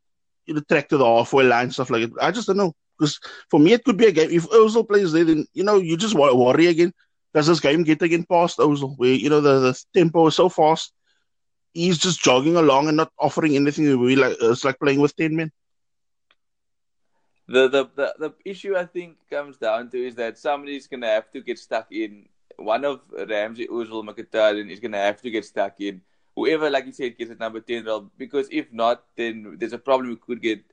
you 0.46 0.54
know, 0.54 0.62
track 0.68 0.88
to 0.88 0.96
the 0.96 1.04
halfway 1.04 1.44
line, 1.44 1.70
stuff 1.70 1.90
like 1.90 2.04
it. 2.04 2.12
I 2.20 2.30
just 2.30 2.46
don't 2.46 2.56
know. 2.56 2.74
Because 2.98 3.20
for 3.50 3.60
me, 3.60 3.74
it 3.74 3.84
could 3.84 3.98
be 3.98 4.06
a 4.06 4.12
game. 4.12 4.30
If 4.30 4.48
Ozil 4.48 4.88
plays 4.88 5.12
there, 5.12 5.24
then, 5.24 5.46
you 5.52 5.64
know, 5.64 5.76
you 5.76 5.96
just 5.98 6.14
worry 6.14 6.68
again. 6.68 6.92
Does 7.34 7.46
this 7.46 7.60
game 7.60 7.82
get 7.82 8.00
again 8.00 8.24
past 8.24 8.58
Ozil? 8.58 8.94
Where, 8.96 9.12
you 9.12 9.28
know, 9.28 9.42
the, 9.42 9.60
the 9.60 9.84
tempo 9.92 10.28
is 10.28 10.36
so 10.36 10.48
fast. 10.48 10.92
He's 11.74 11.98
just 11.98 12.22
jogging 12.22 12.56
along 12.56 12.88
and 12.88 12.96
not 12.96 13.12
offering 13.18 13.54
anything. 13.54 14.00
We 14.00 14.16
like 14.16 14.36
It's 14.40 14.64
like 14.64 14.78
playing 14.78 15.00
with 15.00 15.14
10 15.16 15.36
men. 15.36 15.52
The, 17.48 17.68
the, 17.68 17.88
the, 17.94 18.14
the 18.18 18.34
issue 18.44 18.76
I 18.76 18.86
think 18.86 19.16
comes 19.30 19.56
down 19.56 19.90
to 19.90 20.06
is 20.06 20.16
that 20.16 20.38
somebody's 20.38 20.86
going 20.86 21.02
to 21.02 21.08
have 21.08 21.30
to 21.32 21.40
get 21.40 21.58
stuck 21.58 21.92
in. 21.92 22.26
One 22.56 22.84
of 22.84 23.00
Ramsey, 23.28 23.68
Ozil, 23.68 24.04
Mkhitaryan 24.04 24.70
is 24.70 24.80
going 24.80 24.92
to 24.92 24.98
have 24.98 25.22
to 25.22 25.30
get 25.30 25.44
stuck 25.44 25.74
in. 25.80 26.00
Whoever, 26.34 26.68
like 26.68 26.86
you 26.86 26.92
said, 26.92 27.16
gets 27.16 27.30
at 27.30 27.38
number 27.38 27.60
10, 27.60 27.86
because 28.18 28.48
if 28.50 28.72
not, 28.72 29.04
then 29.16 29.56
there's 29.58 29.72
a 29.72 29.78
problem 29.78 30.10
we 30.10 30.16
could 30.16 30.42
get 30.42 30.64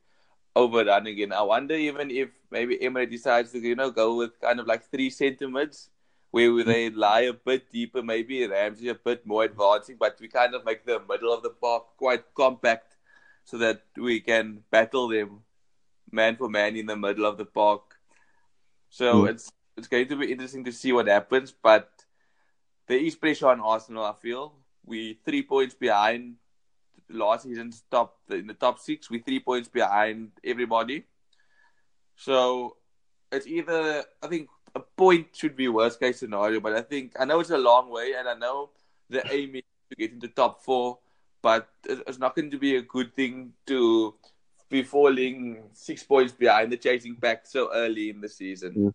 overrun 0.55 1.07
again. 1.07 1.33
I 1.33 1.41
wonder 1.41 1.75
even 1.75 2.11
if 2.11 2.29
maybe 2.51 2.81
Emery 2.81 3.05
decides 3.05 3.51
to 3.51 3.59
you 3.59 3.75
know 3.75 3.91
go 3.91 4.15
with 4.15 4.39
kind 4.39 4.59
of 4.59 4.67
like 4.67 4.89
three 4.89 5.09
centimeters 5.09 5.89
where 6.31 6.49
mm. 6.49 6.65
they 6.65 6.89
lie 6.89 7.21
a 7.21 7.33
bit 7.33 7.71
deeper, 7.71 8.01
maybe 8.01 8.45
Ramsey 8.47 8.89
a 8.89 8.95
bit 8.95 9.25
more 9.25 9.43
advancing, 9.43 9.97
but 9.99 10.17
we 10.19 10.27
kind 10.27 10.55
of 10.55 10.65
make 10.65 10.85
the 10.85 10.99
middle 11.07 11.33
of 11.33 11.43
the 11.43 11.49
park 11.49 11.83
quite 11.97 12.23
compact 12.33 12.97
so 13.43 13.57
that 13.57 13.83
we 13.97 14.19
can 14.19 14.63
battle 14.71 15.07
them 15.07 15.41
man 16.13 16.37
for 16.37 16.47
man 16.47 16.77
in 16.77 16.85
the 16.85 16.95
middle 16.95 17.25
of 17.25 17.37
the 17.37 17.45
park. 17.45 17.81
So 18.89 19.23
mm. 19.23 19.29
it's 19.31 19.51
it's 19.75 19.87
going 19.87 20.07
to 20.07 20.15
be 20.15 20.31
interesting 20.31 20.63
to 20.65 20.71
see 20.71 20.91
what 20.91 21.07
happens, 21.07 21.51
but 21.51 21.89
there 22.87 22.99
is 22.99 23.15
pressure 23.15 23.47
on 23.47 23.59
Arsenal. 23.59 24.05
I 24.05 24.13
feel 24.13 24.53
we 24.85 25.19
three 25.25 25.41
points 25.41 25.73
behind 25.73 26.35
last 27.09 27.43
season's 27.43 27.83
top 27.89 28.17
in 28.29 28.47
the 28.47 28.53
top 28.53 28.79
six. 28.79 29.09
We're 29.09 29.23
three 29.23 29.39
points 29.39 29.67
behind 29.67 30.31
everybody. 30.43 31.05
So 32.15 32.77
it's 33.31 33.47
either 33.47 34.03
I 34.21 34.27
think 34.27 34.49
a 34.75 34.79
point 34.79 35.27
should 35.33 35.55
be 35.55 35.67
worst 35.67 35.99
case 35.99 36.19
scenario, 36.19 36.59
but 36.59 36.73
I 36.73 36.81
think 36.81 37.13
I 37.19 37.25
know 37.25 37.39
it's 37.39 37.49
a 37.49 37.57
long 37.57 37.89
way, 37.89 38.13
and 38.17 38.27
I 38.27 38.35
know 38.35 38.69
the 39.09 39.23
aim 39.31 39.55
is 39.55 39.63
to 39.89 39.95
get 39.95 40.11
into 40.11 40.27
top 40.27 40.63
four, 40.63 40.99
but 41.41 41.69
it's 41.85 42.19
not 42.19 42.35
going 42.35 42.51
to 42.51 42.57
be 42.57 42.75
a 42.75 42.81
good 42.81 43.13
thing 43.13 43.53
to 43.67 44.15
be 44.73 44.83
falling 44.83 45.63
six 45.73 46.03
points 46.03 46.33
behind 46.33 46.71
the 46.71 46.77
chasing 46.77 47.15
pack 47.15 47.45
so 47.45 47.69
early 47.73 48.09
in 48.09 48.19
the 48.19 48.29
season. 48.29 48.93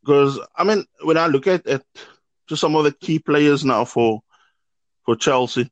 Because 0.00 0.40
I 0.56 0.64
mean, 0.64 0.84
when 1.02 1.18
I 1.18 1.26
look 1.26 1.46
at 1.46 1.66
at 1.66 1.82
just 2.48 2.60
some 2.60 2.76
of 2.76 2.84
the 2.84 2.92
key 2.92 3.18
players 3.18 3.64
now 3.64 3.84
for 3.84 4.22
for 5.04 5.16
Chelsea, 5.16 5.70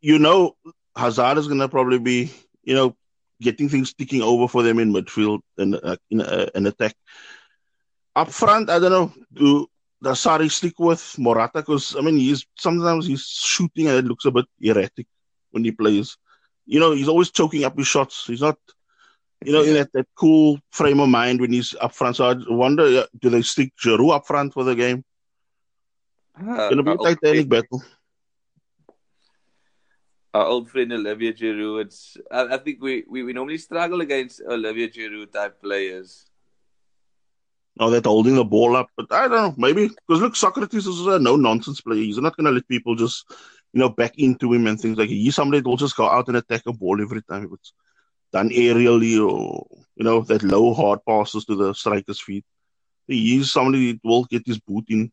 you 0.00 0.18
know 0.18 0.56
Hazard 0.96 1.38
is 1.38 1.46
going 1.46 1.60
to 1.60 1.68
probably 1.68 1.98
be, 1.98 2.32
you 2.64 2.74
know, 2.74 2.96
getting 3.40 3.68
things 3.68 3.92
ticking 3.92 4.22
over 4.22 4.48
for 4.48 4.62
them 4.62 4.78
in 4.78 4.92
midfield 4.92 5.40
and 5.58 5.78
uh, 5.82 5.96
in 6.10 6.20
uh, 6.20 6.48
an 6.54 6.66
attack. 6.66 6.94
Up 8.14 8.30
front, 8.30 8.70
I 8.70 8.78
don't 8.78 8.90
know. 8.90 9.12
Do 9.32 9.66
does 10.02 10.22
Sarri 10.22 10.50
stick 10.50 10.78
with 10.78 11.18
Morata? 11.18 11.58
Because 11.60 11.94
I 11.96 12.00
mean, 12.00 12.16
he's 12.16 12.46
sometimes 12.58 13.06
he's 13.06 13.26
shooting 13.26 13.88
and 13.88 13.98
it 13.98 14.04
looks 14.06 14.24
a 14.24 14.30
bit 14.30 14.46
erratic 14.60 15.06
when 15.50 15.64
he 15.64 15.72
plays. 15.72 16.16
You 16.66 16.80
know, 16.80 16.92
he's 16.92 17.08
always 17.08 17.30
choking 17.30 17.64
up 17.64 17.78
his 17.78 17.86
shots. 17.86 18.24
He's 18.26 18.40
not, 18.40 18.58
you 19.44 19.52
know, 19.52 19.62
in 19.62 19.74
that, 19.74 19.92
that 19.92 20.06
cool 20.16 20.58
frame 20.70 21.00
of 21.00 21.08
mind 21.08 21.40
when 21.40 21.52
he's 21.52 21.74
up 21.80 21.94
front. 21.94 22.16
So 22.16 22.30
I 22.30 22.36
wonder, 22.48 22.82
uh, 22.82 23.06
do 23.20 23.30
they 23.30 23.42
stick 23.42 23.72
Giroud 23.76 24.14
up 24.14 24.26
front 24.26 24.52
for 24.52 24.64
the 24.64 24.74
game? 24.74 25.04
Uh, 26.38 26.68
Gonna 26.68 26.82
be 26.82 26.90
a 26.90 26.94
uh, 26.94 27.14
Titanic 27.14 27.48
battle. 27.48 27.82
Uh, 27.82 30.38
Our 30.38 30.46
old 30.46 30.70
friend 30.70 30.92
Olivier 30.92 31.32
Giroud. 31.32 31.82
It's 31.82 32.16
I, 32.30 32.54
I 32.54 32.58
think 32.58 32.82
we, 32.82 33.04
we, 33.08 33.22
we 33.22 33.32
normally 33.32 33.58
struggle 33.58 34.00
against 34.00 34.42
Olivier 34.42 34.88
Giroud 34.88 35.32
type 35.32 35.62
players. 35.62 36.26
Oh, 37.78 37.90
that 37.90 38.06
holding 38.06 38.36
the 38.36 38.44
ball 38.44 38.74
up, 38.74 38.88
but 38.96 39.12
I 39.12 39.28
don't 39.28 39.32
know, 39.32 39.54
maybe 39.58 39.88
because 39.88 40.22
look, 40.22 40.34
Sokratis 40.34 40.86
is 40.86 41.06
a 41.06 41.18
no 41.18 41.36
nonsense 41.36 41.82
player. 41.82 42.00
He's 42.00 42.16
not 42.16 42.34
going 42.34 42.46
to 42.46 42.50
let 42.50 42.66
people 42.68 42.96
just, 42.96 43.30
you 43.76 43.80
know, 43.80 43.90
back 43.90 44.14
into 44.16 44.54
him 44.54 44.66
and 44.66 44.80
things 44.80 44.96
like. 44.96 45.10
That. 45.10 45.14
He's 45.14 45.34
somebody 45.34 45.60
that 45.60 45.68
will 45.68 45.76
just 45.76 45.96
go 45.96 46.08
out 46.08 46.28
and 46.28 46.38
attack 46.38 46.62
a 46.66 46.72
ball 46.72 46.98
every 46.98 47.20
time 47.20 47.50
it's 47.52 47.74
done 48.32 48.48
aerially 48.48 49.20
or 49.20 49.66
you 49.96 50.04
know 50.04 50.22
that 50.22 50.42
low 50.42 50.72
hard 50.72 51.00
passes 51.06 51.44
to 51.44 51.54
the 51.54 51.74
striker's 51.74 52.18
feet. 52.18 52.42
He's 53.06 53.52
somebody 53.52 53.92
that 53.92 54.00
will 54.02 54.24
get 54.24 54.46
his 54.46 54.58
boot 54.58 54.86
in. 54.88 55.12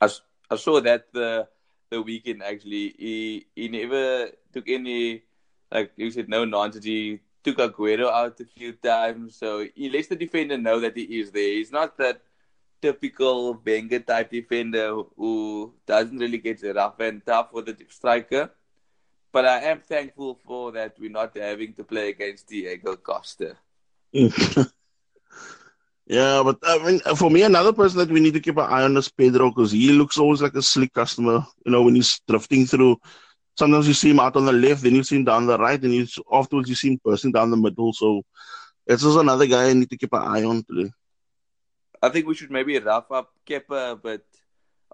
I, 0.00 0.08
I 0.48 0.54
saw 0.54 0.80
that 0.82 1.12
the 1.12 1.48
the 1.90 2.00
weekend 2.00 2.44
actually. 2.44 2.94
He 2.96 3.46
he 3.56 3.66
never 3.66 4.30
took 4.52 4.68
any 4.68 5.24
like 5.72 5.90
you 5.96 6.12
said 6.12 6.28
no 6.28 6.44
nonsense. 6.44 6.84
He 6.84 7.18
took 7.42 7.58
Aguero 7.58 8.08
out 8.08 8.38
a 8.38 8.44
few 8.44 8.70
times, 8.72 9.34
so 9.34 9.66
he 9.74 9.90
lets 9.90 10.06
the 10.06 10.14
defender 10.14 10.56
know 10.56 10.78
that 10.78 10.96
he 10.96 11.18
is 11.18 11.32
there. 11.32 11.54
He's 11.54 11.72
not 11.72 11.98
that 11.98 12.22
typical 12.84 13.58
Wenger 13.64 14.00
type 14.00 14.30
defender 14.30 14.92
who 15.16 15.72
doesn't 15.86 16.18
really 16.18 16.36
get 16.36 16.62
rough 16.74 17.00
and 17.00 17.24
tough 17.24 17.50
for 17.50 17.62
the 17.62 17.74
striker. 17.88 18.50
But 19.32 19.46
I 19.46 19.60
am 19.72 19.80
thankful 19.80 20.38
for 20.44 20.70
that 20.72 20.96
we're 21.00 21.10
not 21.10 21.34
having 21.36 21.72
to 21.74 21.84
play 21.84 22.10
against 22.10 22.48
Diego 22.48 22.96
Costa. 22.96 23.56
yeah, 24.12 24.28
but 26.44 26.58
I 26.62 26.78
mean, 26.84 27.00
for 27.16 27.30
me, 27.30 27.42
another 27.42 27.72
person 27.72 28.00
that 28.00 28.10
we 28.10 28.20
need 28.20 28.34
to 28.34 28.40
keep 28.40 28.58
an 28.58 28.68
eye 28.68 28.82
on 28.82 28.96
is 28.98 29.08
Pedro 29.08 29.48
because 29.48 29.72
he 29.72 29.92
looks 29.92 30.18
always 30.18 30.42
like 30.42 30.54
a 30.54 30.62
slick 30.62 30.92
customer. 30.92 31.42
You 31.64 31.72
know, 31.72 31.82
when 31.82 31.94
he's 31.94 32.20
drifting 32.28 32.66
through 32.66 32.98
sometimes 33.56 33.88
you 33.88 33.94
see 33.94 34.10
him 34.10 34.20
out 34.20 34.36
on 34.36 34.44
the 34.44 34.52
left, 34.52 34.82
then 34.82 34.94
you 34.94 35.04
see 35.04 35.16
him 35.16 35.24
down 35.24 35.46
the 35.46 35.58
right, 35.58 35.82
and 35.82 36.08
afterwards 36.32 36.68
you 36.68 36.74
see 36.74 36.92
him 36.92 37.00
bursting 37.02 37.32
down 37.32 37.50
the 37.50 37.56
middle. 37.56 37.92
So 37.92 38.22
this 38.86 39.02
is 39.02 39.16
another 39.16 39.46
guy 39.46 39.70
I 39.70 39.72
need 39.72 39.90
to 39.90 39.96
keep 39.96 40.12
an 40.12 40.22
eye 40.22 40.44
on 40.44 40.64
today. 40.64 40.90
I 42.04 42.10
think 42.10 42.26
we 42.26 42.34
should 42.34 42.50
maybe 42.50 42.78
wrap 42.78 43.10
up 43.10 43.32
Kepa 43.48 43.92
a 43.92 43.96
bit 43.96 44.26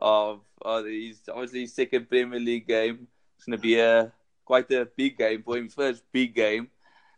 of 0.00 0.40
uh, 0.64 0.82
his 0.84 1.20
obviously 1.28 1.66
second 1.66 2.08
Premier 2.08 2.38
League 2.38 2.68
game. 2.68 3.08
It's 3.36 3.46
going 3.46 3.58
to 3.58 3.62
be 3.62 3.78
a 3.78 4.12
quite 4.44 4.70
a 4.70 4.86
big 4.96 5.18
game 5.18 5.42
for 5.42 5.56
him, 5.56 5.68
first 5.68 6.04
big 6.12 6.34
game. 6.34 6.68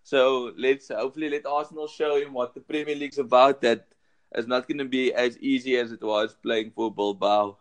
So 0.03 0.53
let's 0.57 0.89
hopefully 0.89 1.29
let 1.29 1.47
Arsenal 1.47 1.87
show 1.87 2.17
him 2.17 2.33
what 2.33 2.55
the 2.55 2.61
Premier 2.61 2.95
League's 2.95 3.19
about. 3.19 3.61
That 3.61 3.87
is 4.35 4.47
not 4.47 4.67
going 4.67 4.79
to 4.79 4.87
be 4.87 5.13
as 5.13 5.39
easy 5.39 5.77
as 5.77 5.93
it 5.93 6.03
was 6.03 6.35
playing 6.43 6.73
for 6.75 6.93
Bilbao. 6.93 7.59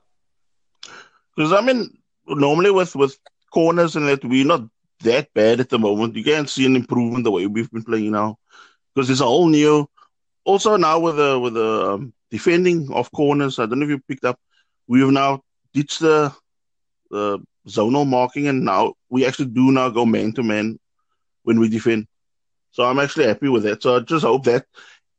Because 1.35 1.51
I 1.51 1.61
mean, 1.61 1.97
normally 2.27 2.71
with 2.71 2.95
with 2.95 3.17
corners 3.51 3.95
and 3.97 4.07
that 4.07 4.23
we're 4.23 4.45
not 4.45 4.63
that 5.01 5.33
bad 5.33 5.59
at 5.59 5.69
the 5.69 5.79
moment. 5.79 6.15
You 6.15 6.23
can't 6.23 6.49
see 6.49 6.65
an 6.65 6.75
improvement 6.75 7.25
the 7.25 7.31
way 7.31 7.45
we've 7.45 7.71
been 7.71 7.83
playing 7.83 8.11
now 8.11 8.39
because 8.93 9.07
there's 9.07 9.21
a 9.21 9.25
whole 9.25 9.49
new. 9.49 9.89
Also 10.45 10.77
now 10.77 10.99
with 10.99 11.17
the 11.17 11.39
with 11.39 11.53
the 11.53 11.91
um, 11.91 12.13
defending 12.31 12.91
of 12.91 13.11
corners, 13.11 13.59
I 13.59 13.65
don't 13.65 13.79
know 13.79 13.85
if 13.85 13.89
you 13.89 13.99
picked 14.07 14.25
up. 14.25 14.39
We 14.87 15.01
have 15.01 15.11
now 15.11 15.41
ditched 15.73 15.99
the 15.99 16.33
the 17.09 17.39
zonal 17.67 18.07
marking, 18.07 18.47
and 18.47 18.63
now 18.65 18.93
we 19.09 19.25
actually 19.25 19.49
do 19.49 19.71
now 19.71 19.89
go 19.89 20.05
man 20.05 20.31
to 20.33 20.43
man 20.43 20.79
when 21.43 21.59
we 21.59 21.69
defend. 21.69 22.07
So 22.71 22.83
I'm 22.83 22.99
actually 22.99 23.27
happy 23.27 23.49
with 23.49 23.63
that. 23.63 23.83
So 23.83 23.97
I 23.97 23.99
just 23.99 24.25
hope 24.25 24.45
that 24.45 24.65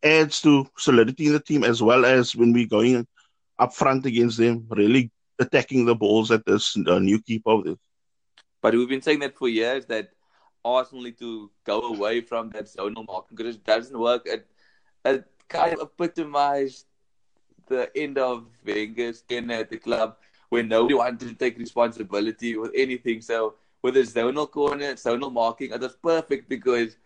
adds 0.02 0.40
to 0.42 0.66
solidity 0.78 1.26
in 1.26 1.34
the 1.34 1.40
team 1.40 1.64
as 1.64 1.82
well 1.82 2.04
as 2.04 2.34
when 2.34 2.52
we're 2.52 2.66
going 2.66 3.06
up 3.58 3.74
front 3.74 4.06
against 4.06 4.38
them, 4.38 4.66
really 4.70 5.10
attacking 5.38 5.84
the 5.84 5.94
balls 5.94 6.30
at 6.30 6.44
this 6.46 6.76
uh, 6.86 6.98
new 6.98 7.20
keeper 7.20 7.50
of 7.50 7.64
this. 7.64 7.76
But 8.62 8.74
we've 8.74 8.88
been 8.88 9.02
saying 9.02 9.20
that 9.20 9.36
for 9.36 9.48
years 9.48 9.86
that 9.86 10.10
Arsenal 10.64 11.04
need 11.04 11.18
to 11.18 11.50
go 11.64 11.80
away 11.82 12.20
from 12.20 12.50
that 12.50 12.66
zonal 12.66 13.06
marking 13.06 13.36
because 13.36 13.56
it 13.56 13.64
doesn't 13.64 13.98
work. 13.98 14.22
It, 14.26 14.48
it 15.04 15.26
kind 15.48 15.74
of 15.74 15.80
epitomized 15.80 16.86
the 17.72 17.96
end 17.96 18.18
of 18.18 18.44
Wenger's 18.64 19.22
tenure 19.22 19.60
at 19.64 19.70
the 19.70 19.78
club 19.78 20.16
when 20.50 20.68
nobody 20.68 20.94
wanted 20.94 21.28
to 21.28 21.34
take 21.34 21.58
responsibility 21.58 22.56
with 22.56 22.72
anything. 22.74 23.20
So 23.20 23.54
with 23.82 23.94
the 23.94 24.02
zonal 24.02 24.50
corner, 24.50 24.94
zonal 24.94 25.32
marking, 25.32 25.72
it 25.72 25.80
was 25.80 25.96
perfect 25.96 26.48
because 26.48 26.96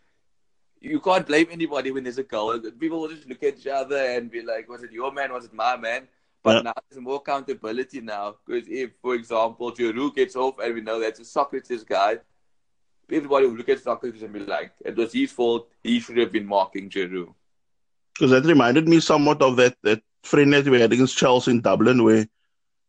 you 0.80 1.00
can't 1.00 1.26
blame 1.26 1.48
anybody 1.50 1.90
when 1.90 2.04
there's 2.04 2.18
a 2.18 2.22
goal. 2.22 2.58
People 2.78 3.00
will 3.00 3.08
just 3.08 3.28
look 3.28 3.42
at 3.42 3.58
each 3.58 3.66
other 3.66 3.96
and 3.96 4.30
be 4.30 4.42
like, 4.42 4.68
was 4.68 4.82
it 4.82 4.92
your 4.92 5.12
man? 5.12 5.32
Was 5.32 5.46
it 5.46 5.54
my 5.54 5.76
man? 5.76 6.08
But 6.42 6.56
yeah. 6.56 6.62
now 6.62 6.74
there's 6.88 7.02
more 7.02 7.16
accountability 7.16 8.00
now. 8.00 8.36
Because 8.46 8.68
if, 8.68 8.90
for 9.02 9.14
example, 9.14 9.72
Giroud 9.72 10.14
gets 10.14 10.36
off 10.36 10.58
and 10.58 10.74
we 10.74 10.80
know 10.80 11.00
that's 11.00 11.20
a 11.20 11.22
Sokratis 11.22 11.86
guy, 11.86 12.18
everybody 13.10 13.46
will 13.46 13.54
look 13.54 13.68
at 13.68 13.82
Sokratis 13.82 14.22
and 14.22 14.32
be 14.32 14.40
like, 14.40 14.72
it 14.84 14.96
was 14.96 15.12
his 15.12 15.32
fault. 15.32 15.68
He 15.82 15.98
should 16.00 16.18
have 16.18 16.32
been 16.32 16.46
marking 16.46 16.90
Giroud. 16.90 17.32
Because 18.14 18.30
that 18.30 18.44
reminded 18.44 18.88
me 18.88 19.00
somewhat 19.00 19.42
of 19.42 19.56
that, 19.56 19.76
that 19.82 20.02
friendly 20.26 20.68
we 20.70 20.80
had 20.80 20.92
against 20.92 21.16
Chelsea 21.16 21.50
in 21.52 21.60
Dublin 21.60 22.02
where 22.04 22.26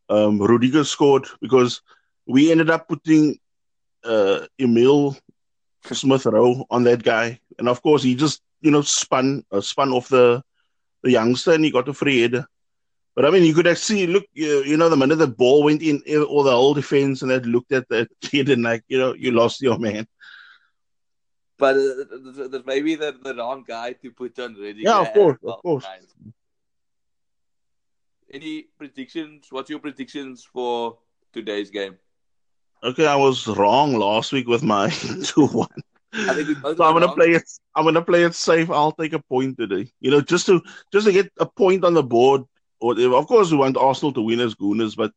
um, 0.09 0.41
Rudiger 0.41 0.83
scored 0.83 1.25
because 1.41 1.81
we 2.25 2.51
ended 2.51 2.69
up 2.69 2.87
putting 2.87 3.37
uh, 4.03 4.45
Emile 4.59 5.15
Smith 5.83 6.25
Rowe 6.25 6.65
on 6.69 6.83
that 6.83 7.03
guy. 7.03 7.39
And 7.57 7.69
of 7.69 7.81
course, 7.81 8.03
he 8.03 8.15
just, 8.15 8.41
you 8.61 8.71
know, 8.71 8.81
spun 8.81 9.43
uh, 9.51 9.61
spun 9.61 9.91
off 9.91 10.09
the, 10.09 10.41
the 11.03 11.11
youngster 11.11 11.53
and 11.53 11.63
he 11.63 11.71
got 11.71 11.87
a 11.87 11.93
free 11.93 12.21
header. 12.21 12.45
But 13.15 13.25
I 13.25 13.31
mean, 13.31 13.43
you 13.43 13.53
could 13.53 13.67
actually 13.67 14.07
look, 14.07 14.25
you, 14.33 14.63
you 14.63 14.77
know, 14.77 14.89
the 14.89 14.97
minute 14.97 15.15
the 15.15 15.27
ball 15.27 15.63
went 15.63 15.81
in, 15.81 16.01
all 16.25 16.43
the 16.43 16.51
whole 16.51 16.73
defense 16.73 17.21
and 17.21 17.31
that 17.31 17.45
looked 17.45 17.71
at 17.71 17.89
that 17.89 18.09
kid 18.21 18.49
and 18.49 18.63
like, 18.63 18.83
you 18.87 18.97
know, 18.97 19.13
you 19.13 19.31
lost 19.31 19.61
your 19.61 19.79
man. 19.79 20.07
But 21.57 21.75
uh, 21.75 22.59
maybe 22.65 22.95
the, 22.95 23.17
the 23.23 23.33
wrong 23.33 23.63
guy 23.67 23.93
to 23.93 24.11
put 24.11 24.37
on 24.37 24.55
ready. 24.61 24.83
Yeah, 24.83 24.99
of 24.99 25.13
course, 25.13 25.39
of 25.43 25.61
course. 25.63 25.85
Any 28.31 28.67
predictions? 28.77 29.47
What's 29.51 29.69
your 29.69 29.79
predictions 29.79 30.43
for 30.43 30.99
today's 31.33 31.69
game? 31.69 31.97
Okay, 32.83 33.07
I 33.07 33.15
was 33.15 33.47
wrong 33.47 33.95
last 33.97 34.31
week 34.31 34.47
with 34.47 34.63
my 34.63 34.89
two 35.23 35.47
one. 35.47 35.67
I 36.27 36.33
think 36.33 36.47
we 36.47 36.55
both 36.55 36.77
so 36.77 36.83
I'm 36.83 36.93
gonna 36.93 37.07
wrong. 37.07 37.15
play 37.15 37.31
it. 37.31 37.43
I'm 37.75 37.85
gonna 37.85 38.01
play 38.01 38.23
it 38.23 38.35
safe. 38.35 38.69
I'll 38.69 38.91
take 38.91 39.13
a 39.13 39.19
point 39.23 39.57
today. 39.57 39.91
You 39.99 40.11
know, 40.11 40.21
just 40.21 40.45
to 40.47 40.61
just 40.91 41.07
to 41.07 41.13
get 41.13 41.31
a 41.39 41.45
point 41.45 41.83
on 41.85 41.93
the 41.93 42.03
board 42.03 42.43
Or 42.79 42.93
of 43.15 43.27
course, 43.27 43.51
we 43.51 43.57
want 43.57 43.77
Arsenal 43.77 44.13
to 44.13 44.21
win 44.21 44.39
as 44.39 44.55
Gooners, 44.55 44.95
but 44.95 45.11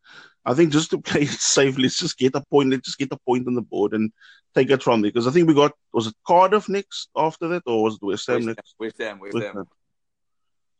I 0.44 0.54
think 0.54 0.72
just 0.72 0.90
to 0.90 0.98
play 1.08 1.22
it 1.22 1.28
safe, 1.30 1.78
let's 1.78 1.98
just 1.98 2.18
get 2.18 2.34
a 2.36 2.42
point. 2.50 2.70
Let's 2.70 2.86
just 2.86 2.98
get 2.98 3.12
a 3.12 3.18
point 3.26 3.46
on 3.48 3.54
the 3.54 3.62
board 3.62 3.92
and 3.94 4.12
take 4.54 4.70
it 4.70 4.82
from 4.82 5.02
there. 5.02 5.10
Because 5.10 5.26
I 5.26 5.32
think 5.32 5.48
we 5.48 5.54
got 5.54 5.72
was 5.92 6.06
it 6.08 6.14
Cardiff 6.26 6.68
next 6.68 7.10
after 7.16 7.48
that, 7.48 7.64
or 7.66 7.84
was 7.84 7.94
it 7.96 8.02
West 8.06 8.28
Ham 8.28 8.46
West 8.46 8.46
next? 8.46 8.74
West 8.78 8.98
Ham, 8.98 9.18
West, 9.20 9.34
West 9.34 9.48
Ham. 9.48 9.56
Ham. 9.56 9.66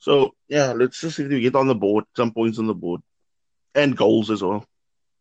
So 0.01 0.35
yeah, 0.49 0.73
let's 0.73 1.01
just 1.01 1.17
see 1.17 1.25
if 1.25 1.29
we 1.29 1.41
get 1.41 1.55
on 1.55 1.69
the 1.69 1.75
board, 1.75 2.05
some 2.17 2.33
points 2.33 2.59
on 2.59 2.67
the 2.67 2.75
board, 2.75 3.03
and 3.75 3.97
goals 3.97 4.31
as 4.31 4.43
well. 4.43 4.65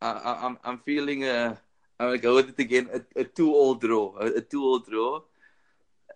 I, 0.02 0.12
am 0.12 0.20
I'm, 0.26 0.58
I'm 0.64 0.78
feeling 0.80 1.26
uh, 1.26 1.56
I'm 2.00 2.08
gonna 2.08 2.18
go 2.18 2.36
with 2.36 2.50
it 2.50 2.60
again. 2.60 2.90
A, 2.94 3.20
a 3.20 3.24
two-all 3.26 3.76
draw. 3.76 4.16
A, 4.18 4.38
a 4.38 4.42
two-all 4.42 4.80
draw. 4.80 5.22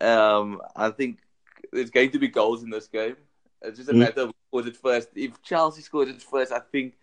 Um, 0.00 0.62
I 0.74 0.90
think 0.90 1.18
there's 1.72 1.90
going 1.90 2.10
to 2.12 2.18
be 2.18 2.28
goals 2.28 2.62
in 2.62 2.70
this 2.70 2.86
game. 2.86 3.16
It's 3.60 3.78
just 3.78 3.90
a 3.90 3.92
mm. 3.92 3.98
matter 3.98 4.22
of 4.22 4.32
scores 4.48 4.66
it 4.66 4.76
first. 4.76 5.08
If 5.14 5.42
Chelsea 5.42 5.82
scores 5.82 6.08
it 6.08 6.22
first, 6.22 6.50
I 6.50 6.60
think 6.60 6.94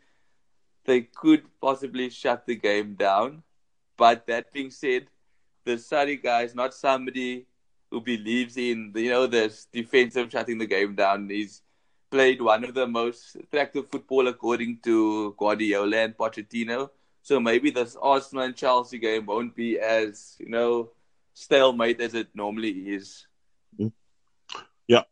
they 0.85 1.01
could 1.01 1.43
possibly 1.61 2.09
shut 2.09 2.45
the 2.47 2.55
game 2.55 2.95
down. 2.95 3.43
But 3.97 4.25
that 4.27 4.51
being 4.51 4.71
said, 4.71 5.07
the 5.63 5.73
Sarri 5.73 6.21
guy 6.21 6.41
is 6.41 6.55
not 6.55 6.73
somebody 6.73 7.45
who 7.91 8.01
believes 8.01 8.57
in 8.57 8.91
you 8.95 9.09
know 9.09 9.27
this 9.27 9.67
defensive 9.71 10.31
shutting 10.31 10.57
the 10.57 10.65
game 10.65 10.95
down. 10.95 11.29
He's 11.29 11.61
played 12.09 12.41
one 12.41 12.63
of 12.63 12.73
the 12.73 12.87
most 12.87 13.35
attractive 13.35 13.89
football 13.89 14.27
according 14.27 14.79
to 14.83 15.35
Guardiola 15.37 15.97
and 15.97 16.17
Pochettino. 16.17 16.89
So 17.21 17.39
maybe 17.39 17.69
this 17.69 17.95
Arsenal 18.01 18.45
and 18.45 18.55
Chelsea 18.55 18.97
game 18.97 19.25
won't 19.25 19.55
be 19.55 19.77
as 19.79 20.35
you 20.39 20.49
know 20.49 20.89
stalemate 21.33 22.01
as 22.01 22.15
it 22.15 22.29
normally 22.33 22.71
is. 22.71 23.27
Hmm. 23.77 23.87
Yeah, 24.87 25.03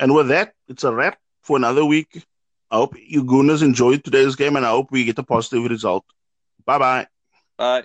and 0.00 0.14
with 0.14 0.28
that, 0.28 0.54
it's 0.68 0.84
a 0.84 0.94
wrap 0.94 1.18
for 1.42 1.56
another 1.56 1.84
week. 1.84 2.24
I 2.70 2.76
hope 2.76 2.94
you 2.98 3.24
Gooners 3.24 3.62
enjoyed 3.62 4.04
today's 4.04 4.36
game 4.36 4.56
and 4.56 4.66
I 4.66 4.70
hope 4.70 4.90
we 4.90 5.04
get 5.04 5.18
a 5.18 5.22
positive 5.22 5.64
result. 5.64 6.04
Bye-bye. 6.66 7.06
Bye. 7.56 7.84